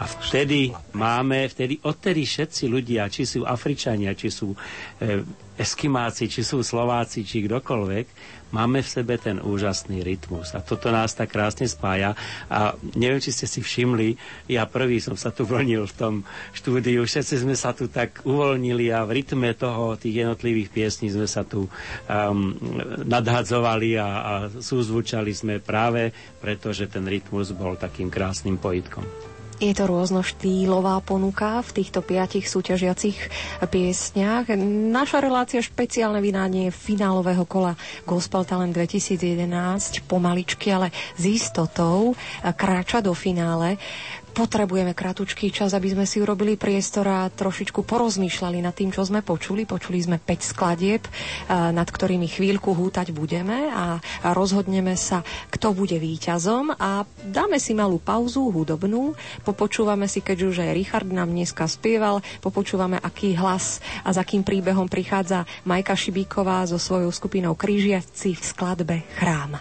[0.00, 5.20] A vtedy máme, vtedy, odtedy všetci ľudia, či sú Afričania, či sú e,
[5.60, 8.06] Eskimáci, či sú Slováci, či kdokoľvek,
[8.50, 10.54] máme v sebe ten úžasný rytmus.
[10.54, 12.14] A toto nás tak krásne spája.
[12.50, 14.14] A neviem, či ste si všimli,
[14.50, 16.14] ja prvý som sa tu vlnil v tom
[16.54, 21.26] štúdiu, všetci sme sa tu tak uvoľnili a v rytme toho, tých jednotlivých piesní sme
[21.26, 21.70] sa tu um,
[23.06, 29.29] nadhadzovali a, a súzvučali sme práve preto, že ten rytmus bol takým krásnym pojitkom.
[29.60, 33.28] Je to rôznoštýlová ponuka v týchto piatich súťažiacich
[33.68, 34.48] piesniach.
[34.88, 37.76] Naša relácia špeciálne vydanie finálového kola
[38.08, 43.76] Gospel Talent 2011 pomaličky, ale s istotou kráča do finále
[44.30, 49.20] potrebujeme kratučký čas, aby sme si urobili priestor a trošičku porozmýšľali nad tým, čo sme
[49.20, 49.66] počuli.
[49.68, 51.02] Počuli sme 5 skladieb,
[51.50, 53.98] nad ktorými chvíľku hútať budeme a
[54.32, 60.58] rozhodneme sa, kto bude víťazom a dáme si malú pauzu hudobnú, popočúvame si, keďže už
[60.62, 66.64] aj Richard nám dneska spieval, popočúvame, aký hlas a s akým príbehom prichádza Majka Šibíková
[66.70, 69.58] so svojou skupinou Krížiaci v skladbe Chrám.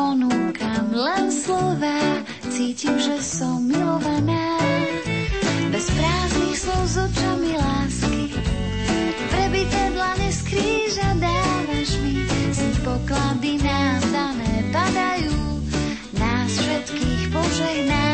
[0.00, 4.56] Ponúkam len slova, cítim, že som milovaná.
[5.68, 8.32] Bez prázdnych slov s očami lásky,
[9.28, 15.36] prebité dlane z kríža dávaš mi, z poklady nám dané padajú,
[16.16, 18.09] nás všetkých požehnávajú.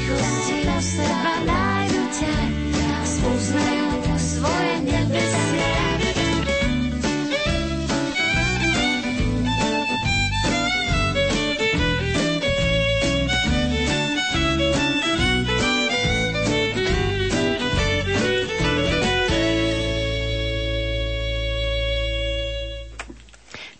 [0.00, 1.29] Tichosti u seba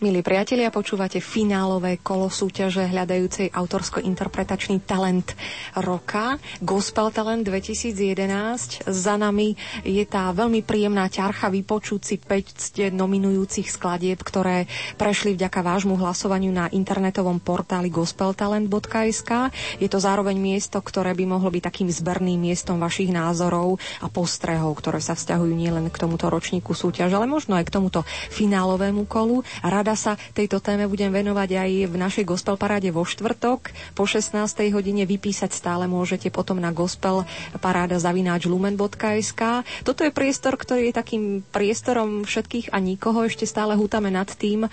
[0.01, 5.37] Milí priatelia, počúvate finálové kolo súťaže hľadajúcej autorsko-interpretačný talent
[5.77, 8.89] roka, Gospel Talent 2011.
[8.89, 9.53] Za nami
[9.85, 14.65] je tá veľmi príjemná ťarcha vypočuť si 5 nominujúcich skladieb, ktoré
[14.97, 19.53] prešli vďaka vášmu hlasovaniu na internetovom portáli gospeltalent.sk.
[19.77, 24.81] Je to zároveň miesto, ktoré by mohlo byť takým zberným miestom vašich názorov a postrehov,
[24.81, 28.01] ktoré sa vzťahujú nielen k tomuto ročníku súťaže, ale možno aj k tomuto
[28.33, 29.45] finálovému kolu.
[29.61, 33.71] Rada sa tejto téme budem venovať aj v našej gospel paráde vo štvrtok.
[33.93, 34.37] Po 16.
[34.71, 37.23] hodine vypísať stále môžete potom na gospel
[37.59, 39.65] paráda zavináč lumen.sk.
[39.85, 43.27] Toto je priestor, ktorý je takým priestorom všetkých a nikoho.
[43.27, 44.69] Ešte stále hútame nad tým, eh,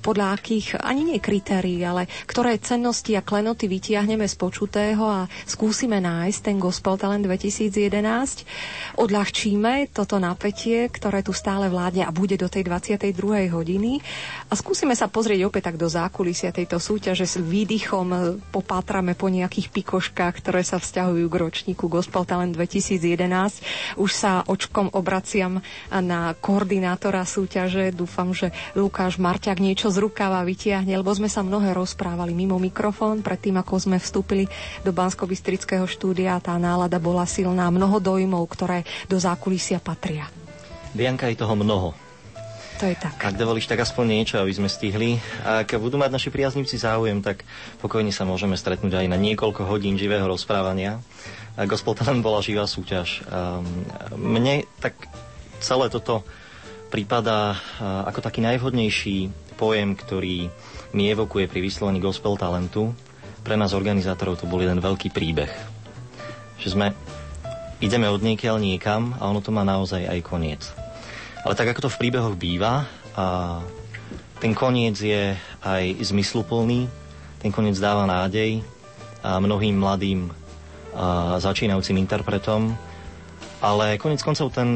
[0.00, 6.00] podľa akých ani nie kritérií, ale ktoré cennosti a klenoty vytiahneme z počutého a skúsime
[6.00, 8.44] nájsť ten Gospel Talent 2011.
[8.96, 13.50] Odľahčíme toto napätie, ktoré tu stále vládne a bude do tej 22.
[13.52, 14.00] hodiny.
[14.48, 19.70] A skúsime sa pozrieť opäť tak do zákulisia tejto súťaže s výdychom, popátrame po nejakých
[19.74, 23.98] pikoškách, ktoré sa vzťahujú k ročníku Gospel Talent 2011.
[23.98, 25.58] Už sa očkom obraciam
[25.90, 27.90] na koordinátora súťaže.
[27.90, 33.24] Dúfam, že Lukáš Marťák niečo z rukava vytiahne, lebo sme sa mnohé rozprávali mimo mikrofón,
[33.24, 34.46] predtým ako sme vstúpili
[34.86, 35.26] do bansko
[35.90, 36.38] štúdia.
[36.38, 40.28] Tá nálada bola silná, mnoho dojmov, ktoré do zákulisia patria.
[40.94, 42.03] Bianka, je toho mnoho.
[42.82, 43.14] To je tak.
[43.16, 45.22] Ak dovolíš, tak aspoň niečo, aby sme stihli.
[45.46, 47.46] Ak budú mať naši priaznivci záujem, tak
[47.78, 50.98] pokojne sa môžeme stretnúť aj na niekoľko hodín živého rozprávania.
[51.54, 53.22] Gospel Talent bola živá súťaž.
[53.30, 53.62] A
[54.18, 54.98] mne tak
[55.62, 56.26] celé toto
[56.90, 60.50] prípada ako taký najvhodnejší pojem, ktorý
[60.98, 62.90] mi evokuje pri vyslovení Gospel Talentu.
[63.46, 65.50] Pre nás organizátorov to bol jeden veľký príbeh.
[66.58, 66.86] Že sme
[67.78, 70.83] ideme od niekiaľ niekam a ono to má naozaj aj koniec.
[71.44, 73.60] Ale tak ako to v príbehoch býva, a
[74.40, 76.88] ten koniec je aj zmysluplný,
[77.38, 78.64] ten koniec dáva nádej
[79.20, 80.32] a mnohým mladým
[80.96, 82.72] a začínajúcim interpretom,
[83.60, 84.72] ale konec koncov ten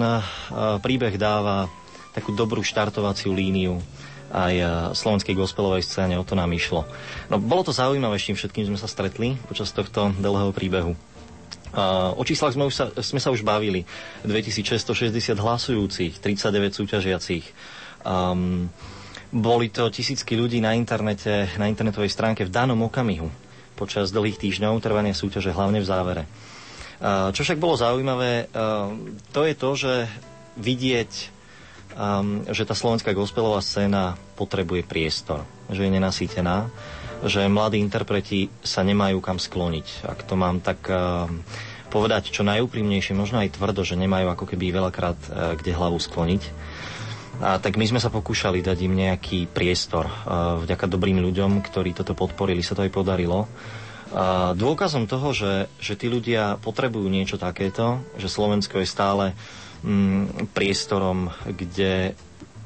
[0.85, 1.73] príbeh dáva
[2.13, 3.81] takú dobrú štartovaciu líniu
[4.29, 4.61] aj
[4.93, 6.85] slovenskej gospelovej scéne, o to nám išlo.
[7.33, 10.93] No, bolo to zaujímavé, s čím všetkým sme sa stretli počas tohto dlhého príbehu.
[12.17, 13.85] O číslach sme, už sa, sme sa už bavili.
[14.25, 17.45] 2660 hlasujúcich, 39 súťažiacich.
[18.07, 18.73] Um,
[19.29, 23.29] boli to tisícky ľudí na internete, na internetovej stránke v danom okamihu
[23.79, 26.25] počas dlhých týždňov trvania súťaže, hlavne v závere.
[27.31, 28.51] Čo však bolo zaujímavé,
[29.31, 29.95] to je to, že
[30.59, 31.13] vidieť,
[32.51, 36.67] že tá slovenská gospelová scéna potrebuje priestor, že je nenasýtená
[37.27, 40.07] že mladí interpreti sa nemajú kam skloniť.
[40.07, 41.27] Ak to mám tak uh,
[41.91, 46.43] povedať čo najúprimnejšie, možno aj tvrdo, že nemajú ako keby veľakrát uh, kde hlavu skloniť.
[47.39, 50.07] A tak my sme sa pokúšali dať im nejaký priestor.
[50.07, 53.47] Uh, vďaka dobrým ľuďom, ktorí toto podporili, sa to aj podarilo.
[54.09, 59.25] A dôkazom toho, že, že tí ľudia potrebujú niečo takéto, že Slovensko je stále
[59.85, 62.17] mm, priestorom, kde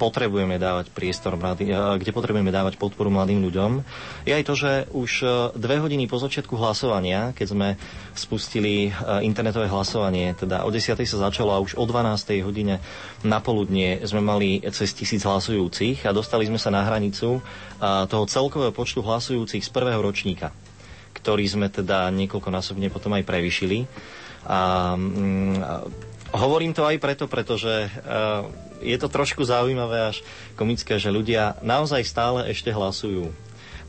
[0.02, 3.70] potrebujeme dávať priestor mladý, eh, kde potrebujeme dávať podporu mladým ľuďom,
[4.26, 7.68] je aj to, že už eh, dve hodiny po začiatku hlasovania, keď sme
[8.18, 10.98] spustili eh, internetové hlasovanie, teda o 10.
[11.06, 12.42] sa začalo a už o 12.
[12.42, 12.82] hodine
[13.22, 17.38] na poludnie sme mali cez tisíc hlasujúcich a dostali sme sa na hranicu
[17.82, 20.54] toho celkového počtu hlasujúcich z prvého ročníka,
[21.14, 23.86] ktorý sme teda niekoľkonásobne potom aj prevyšili.
[24.46, 25.54] A, mm,
[26.30, 28.46] a hovorím to aj preto, pretože a,
[28.82, 30.26] je to trošku zaujímavé až
[30.58, 33.30] komické, že ľudia naozaj stále ešte hlasujú.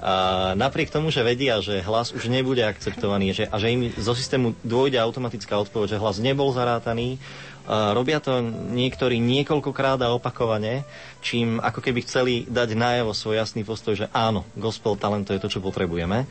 [0.03, 4.11] A napriek tomu, že vedia, že hlas už nebude akceptovaný že, a že im zo
[4.11, 7.15] systému dôjde automatická odpoveď, že hlas nebol zarátaný,
[7.63, 8.43] a robia to
[8.75, 10.83] niektorí niekoľkokrát a opakovane,
[11.23, 15.39] čím ako keby chceli dať najavo svoj jasný postoj, že áno, gospel talent to je
[15.39, 16.27] to, čo potrebujeme.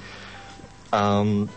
[0.92, 1.48] Um,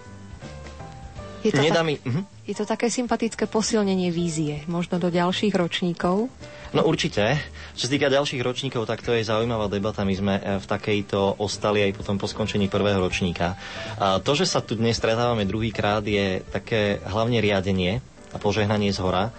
[1.46, 1.96] je to, tak, mi...
[2.02, 2.24] uh-huh.
[2.50, 6.28] je to také sympatické posilnenie vízie, možno do ďalších ročníkov.
[6.76, 7.40] No určite.
[7.78, 10.04] Čo sa týka ďalších ročníkov, tak to je zaujímavá debata.
[10.04, 13.56] My sme eh, v takejto ostali aj potom po skončení prvého ročníka.
[14.02, 18.04] A to, že sa tu dnes stretávame druhýkrát, je také hlavne riadenie
[18.34, 19.32] a požehnanie z hora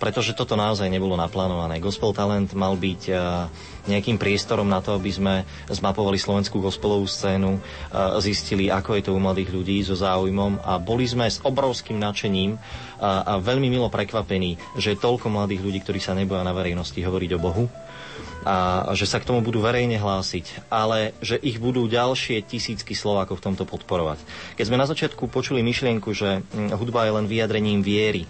[0.00, 1.76] pretože toto naozaj nebolo naplánované.
[1.78, 3.02] Gospel Talent mal byť
[3.88, 5.34] nejakým priestorom na to, aby sme
[5.68, 7.60] zmapovali slovenskú gospelovú scénu,
[8.20, 12.56] zistili, ako je to u mladých ľudí so záujmom a boli sme s obrovským nadšením
[13.00, 17.00] a, a veľmi milo prekvapení, že je toľko mladých ľudí, ktorí sa neboja na verejnosti
[17.00, 17.64] hovoriť o Bohu
[18.46, 23.42] a že sa k tomu budú verejne hlásiť, ale že ich budú ďalšie tisícky Slovákov
[23.42, 24.22] v tomto podporovať.
[24.54, 28.24] Keď sme na začiatku počuli myšlienku, že hm, hudba je len vyjadrením viery,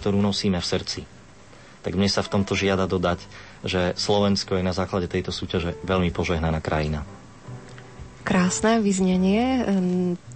[0.00, 1.00] ktorú nosíme v srdci.
[1.84, 3.20] Tak mne sa v tomto žiada dodať,
[3.64, 7.04] že Slovensko je na základe tejto súťaže veľmi požehnaná krajina.
[8.20, 9.64] Krásne vyznenie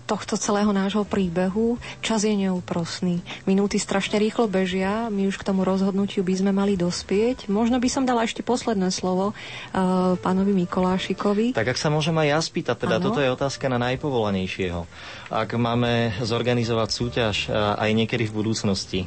[0.04, 1.80] tohto celého nášho príbehu.
[2.04, 3.24] Čas je neúprosný.
[3.48, 7.48] Minúty strašne rýchlo bežia, my už k tomu rozhodnutiu by sme mali dospieť.
[7.48, 11.56] Možno by som dala ešte posledné slovo uh, pánovi Mikolášikovi.
[11.56, 13.04] Tak ak sa môžem aj ja spýtať, teda ano?
[13.10, 14.84] toto je otázka na najpovolanejšieho.
[15.32, 19.00] Ak máme zorganizovať súťaž uh, aj niekedy v budúcnosti,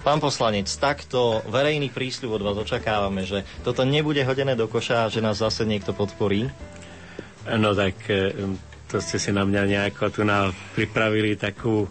[0.00, 5.12] Pán poslanec, takto verejný prísľub od vás očakávame, že toto nebude hodené do koša a
[5.12, 6.48] že nás zase niekto podporí?
[7.44, 8.32] No tak e,
[8.88, 11.84] to ste si na mňa nejako tu na pripravili takú,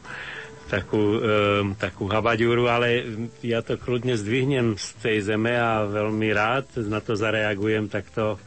[0.73, 3.05] takú, um, takú habaďúru, ale
[3.45, 8.41] ja to kľudne zdvihnem z tej zeme a veľmi rád na to zareagujem takto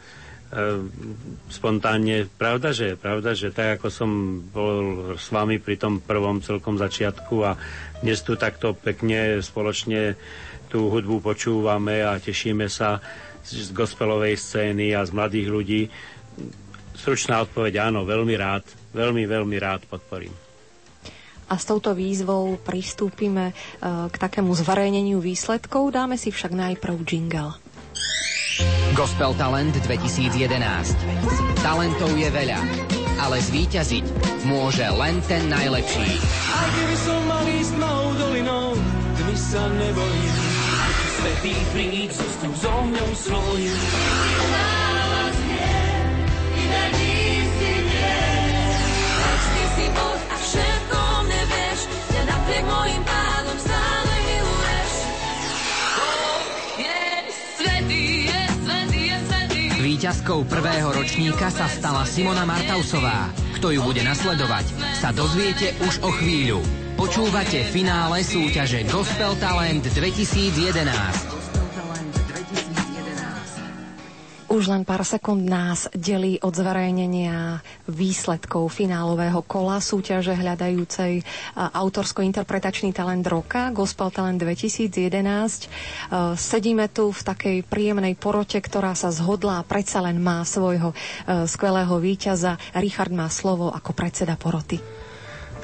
[1.48, 2.28] spontánne.
[2.28, 4.10] Pravda, že pravda, že tak ako som
[4.52, 4.76] bol
[5.16, 7.56] s vami pri tom prvom celkom začiatku a
[8.04, 10.16] dnes tu takto pekne spoločne
[10.68, 13.00] tú hudbu počúvame a tešíme sa,
[13.42, 15.82] z gospelovej scény a z mladých ľudí.
[16.94, 18.62] Stručná odpoveď áno, veľmi rád,
[18.94, 20.32] veľmi, veľmi rád podporím.
[21.50, 23.54] A s touto výzvou pristúpime e,
[24.08, 25.92] k takému zverejneniu výsledkov.
[25.92, 27.52] Dáme si však najprv jingle.
[28.92, 30.44] Gospel Talent 2011.
[31.64, 32.60] Talentov je veľa,
[33.22, 34.04] ale zvíťaziť
[34.44, 36.20] môže len ten najlepší.
[36.52, 38.66] Aj keby som mal ísť malou dolinou,
[39.16, 40.36] tmy sa nebojím.
[41.16, 43.78] Svetý príď, zostup s ohňom svojím.
[60.02, 63.30] Výťazkou prvého ročníka sa stala Simona Martausová.
[63.54, 66.58] Kto ju bude nasledovať, sa dozviete už o chvíľu.
[66.98, 71.41] Počúvate finále súťaže Gospel Talent 2011.
[74.52, 81.24] Už len pár sekúnd nás delí od zverejnenia výsledkov finálového kola súťaže hľadajúcej
[81.56, 84.92] a, autorsko-interpretačný talent roka, Gospel Talent 2011.
[84.92, 85.68] E,
[86.36, 91.48] Sedíme tu v takej príjemnej porote, ktorá sa zhodla a predsa len má svojho e,
[91.48, 92.60] skvelého víťaza.
[92.76, 94.84] Richard má slovo ako predseda poroty.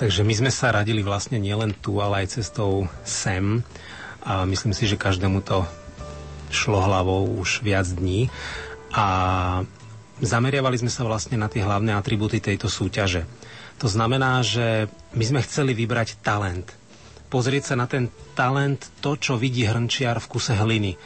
[0.01, 3.61] Takže my sme sa radili vlastne nielen tu, ale aj cestou sem.
[4.25, 5.69] A myslím si, že každému to
[6.49, 8.33] šlo hlavou už viac dní
[8.93, 9.07] a
[10.19, 13.29] zameriavali sme sa vlastne na tie hlavné atribúty tejto súťaže.
[13.79, 16.67] To znamená, že my sme chceli vybrať talent.
[17.29, 20.99] Pozrieť sa na ten talent, to, čo vidí hrnčiar v kuse hliny,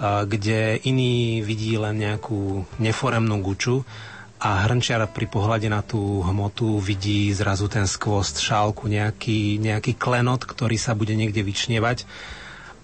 [0.00, 3.86] kde iný vidí len nejakú neforemnú guču
[4.36, 10.44] a hrnčiar pri pohľade na tú hmotu vidí zrazu ten skvost šálku, nejaký, nejaký klenot,
[10.44, 12.04] ktorý sa bude niekde vyčnievať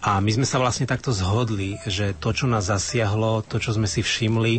[0.02, 3.86] a my sme sa vlastne takto zhodli, že to, čo nás zasiahlo, to, čo sme
[3.86, 4.58] si všimli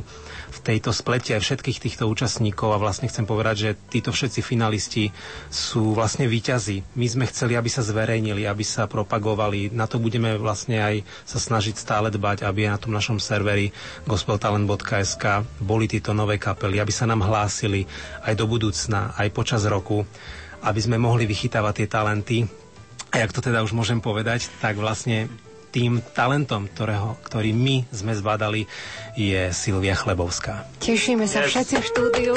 [0.55, 5.11] v tejto splete aj všetkých týchto účastníkov a vlastne chcem povedať, že títo všetci finalisti
[5.51, 6.95] sú vlastne výťazí.
[6.95, 9.75] My sme chceli, aby sa zverejnili, aby sa propagovali.
[9.75, 13.75] Na to budeme vlastne aj sa snažiť stále dbať, aby na tom našom serveri
[14.07, 17.83] gospeltalent.sk boli títo nové kapely, aby sa nám hlásili
[18.23, 20.07] aj do budúcna, aj počas roku
[20.63, 22.37] aby sme mohli vychytávať tie talenty,
[23.13, 25.29] a jak to teda už môžem povedať, tak vlastne
[25.69, 28.65] tým talentom, ktorého, ktorý my sme zbadali,
[29.13, 30.65] je Silvia Chlebovská.
[30.81, 31.53] Tešíme sa yes.
[31.53, 32.33] všetci v štúdiu.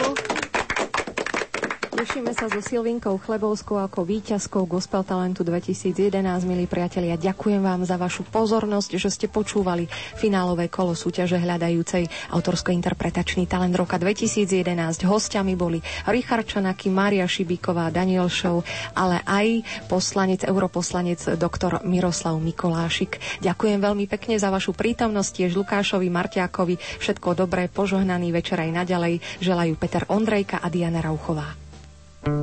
[1.96, 6.20] Tešíme sa so Silvinkou Chlebovskou ako víťazkou Gospel Talentu 2011.
[6.44, 12.04] Milí priatelia, ďakujem vám za vašu pozornosť, že ste počúvali finálové kolo súťaže hľadajúcej
[12.36, 15.08] autorsko-interpretačný talent roka 2011.
[15.08, 18.60] Hostiami boli Richard Čanaky, Mária Šibíková, Daniel Show,
[18.92, 23.40] ale aj poslanec, europoslanec doktor Miroslav Mikolášik.
[23.40, 26.76] Ďakujem veľmi pekne za vašu prítomnosť tiež Lukášovi Martiakovi.
[26.76, 29.40] Všetko dobré, požehnaný večer aj naďalej.
[29.40, 31.65] Želajú Peter Ondrejka a Diana Rauchová.
[32.26, 32.34] Prisne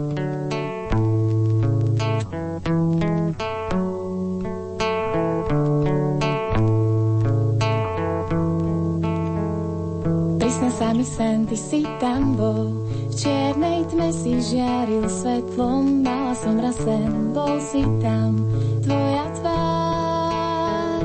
[10.72, 12.88] sa mi sen, ty si tam bol.
[13.12, 16.08] V čiernej tme si žiaril svetlom.
[16.08, 18.40] Mala som raz sen, bol si tam.
[18.88, 21.04] Tvoja tvár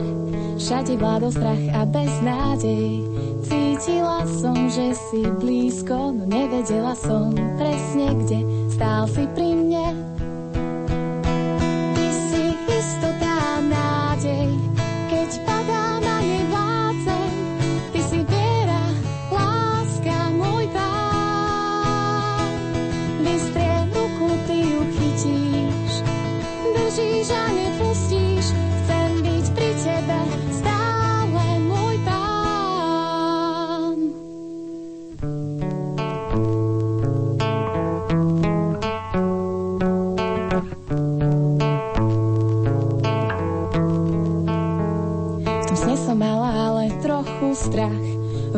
[0.55, 3.03] Všade vládol strach a beznádej.
[3.43, 10.18] Cítila som, že si blízko No nevedela som presne kde stál si pri mne.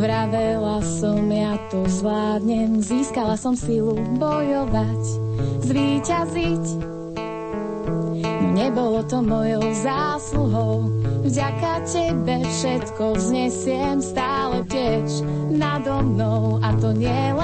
[0.01, 2.81] Vravela som, ja to zvládnem.
[2.81, 5.03] Získala som silu bojovať,
[5.69, 6.65] zvíťaziť.
[8.57, 10.89] Nebolo to mojou zásluhou.
[11.21, 15.21] Vďaka tebe všetko vznesiem, stále tiež
[15.53, 16.57] nado mnou.
[16.65, 17.37] A to nie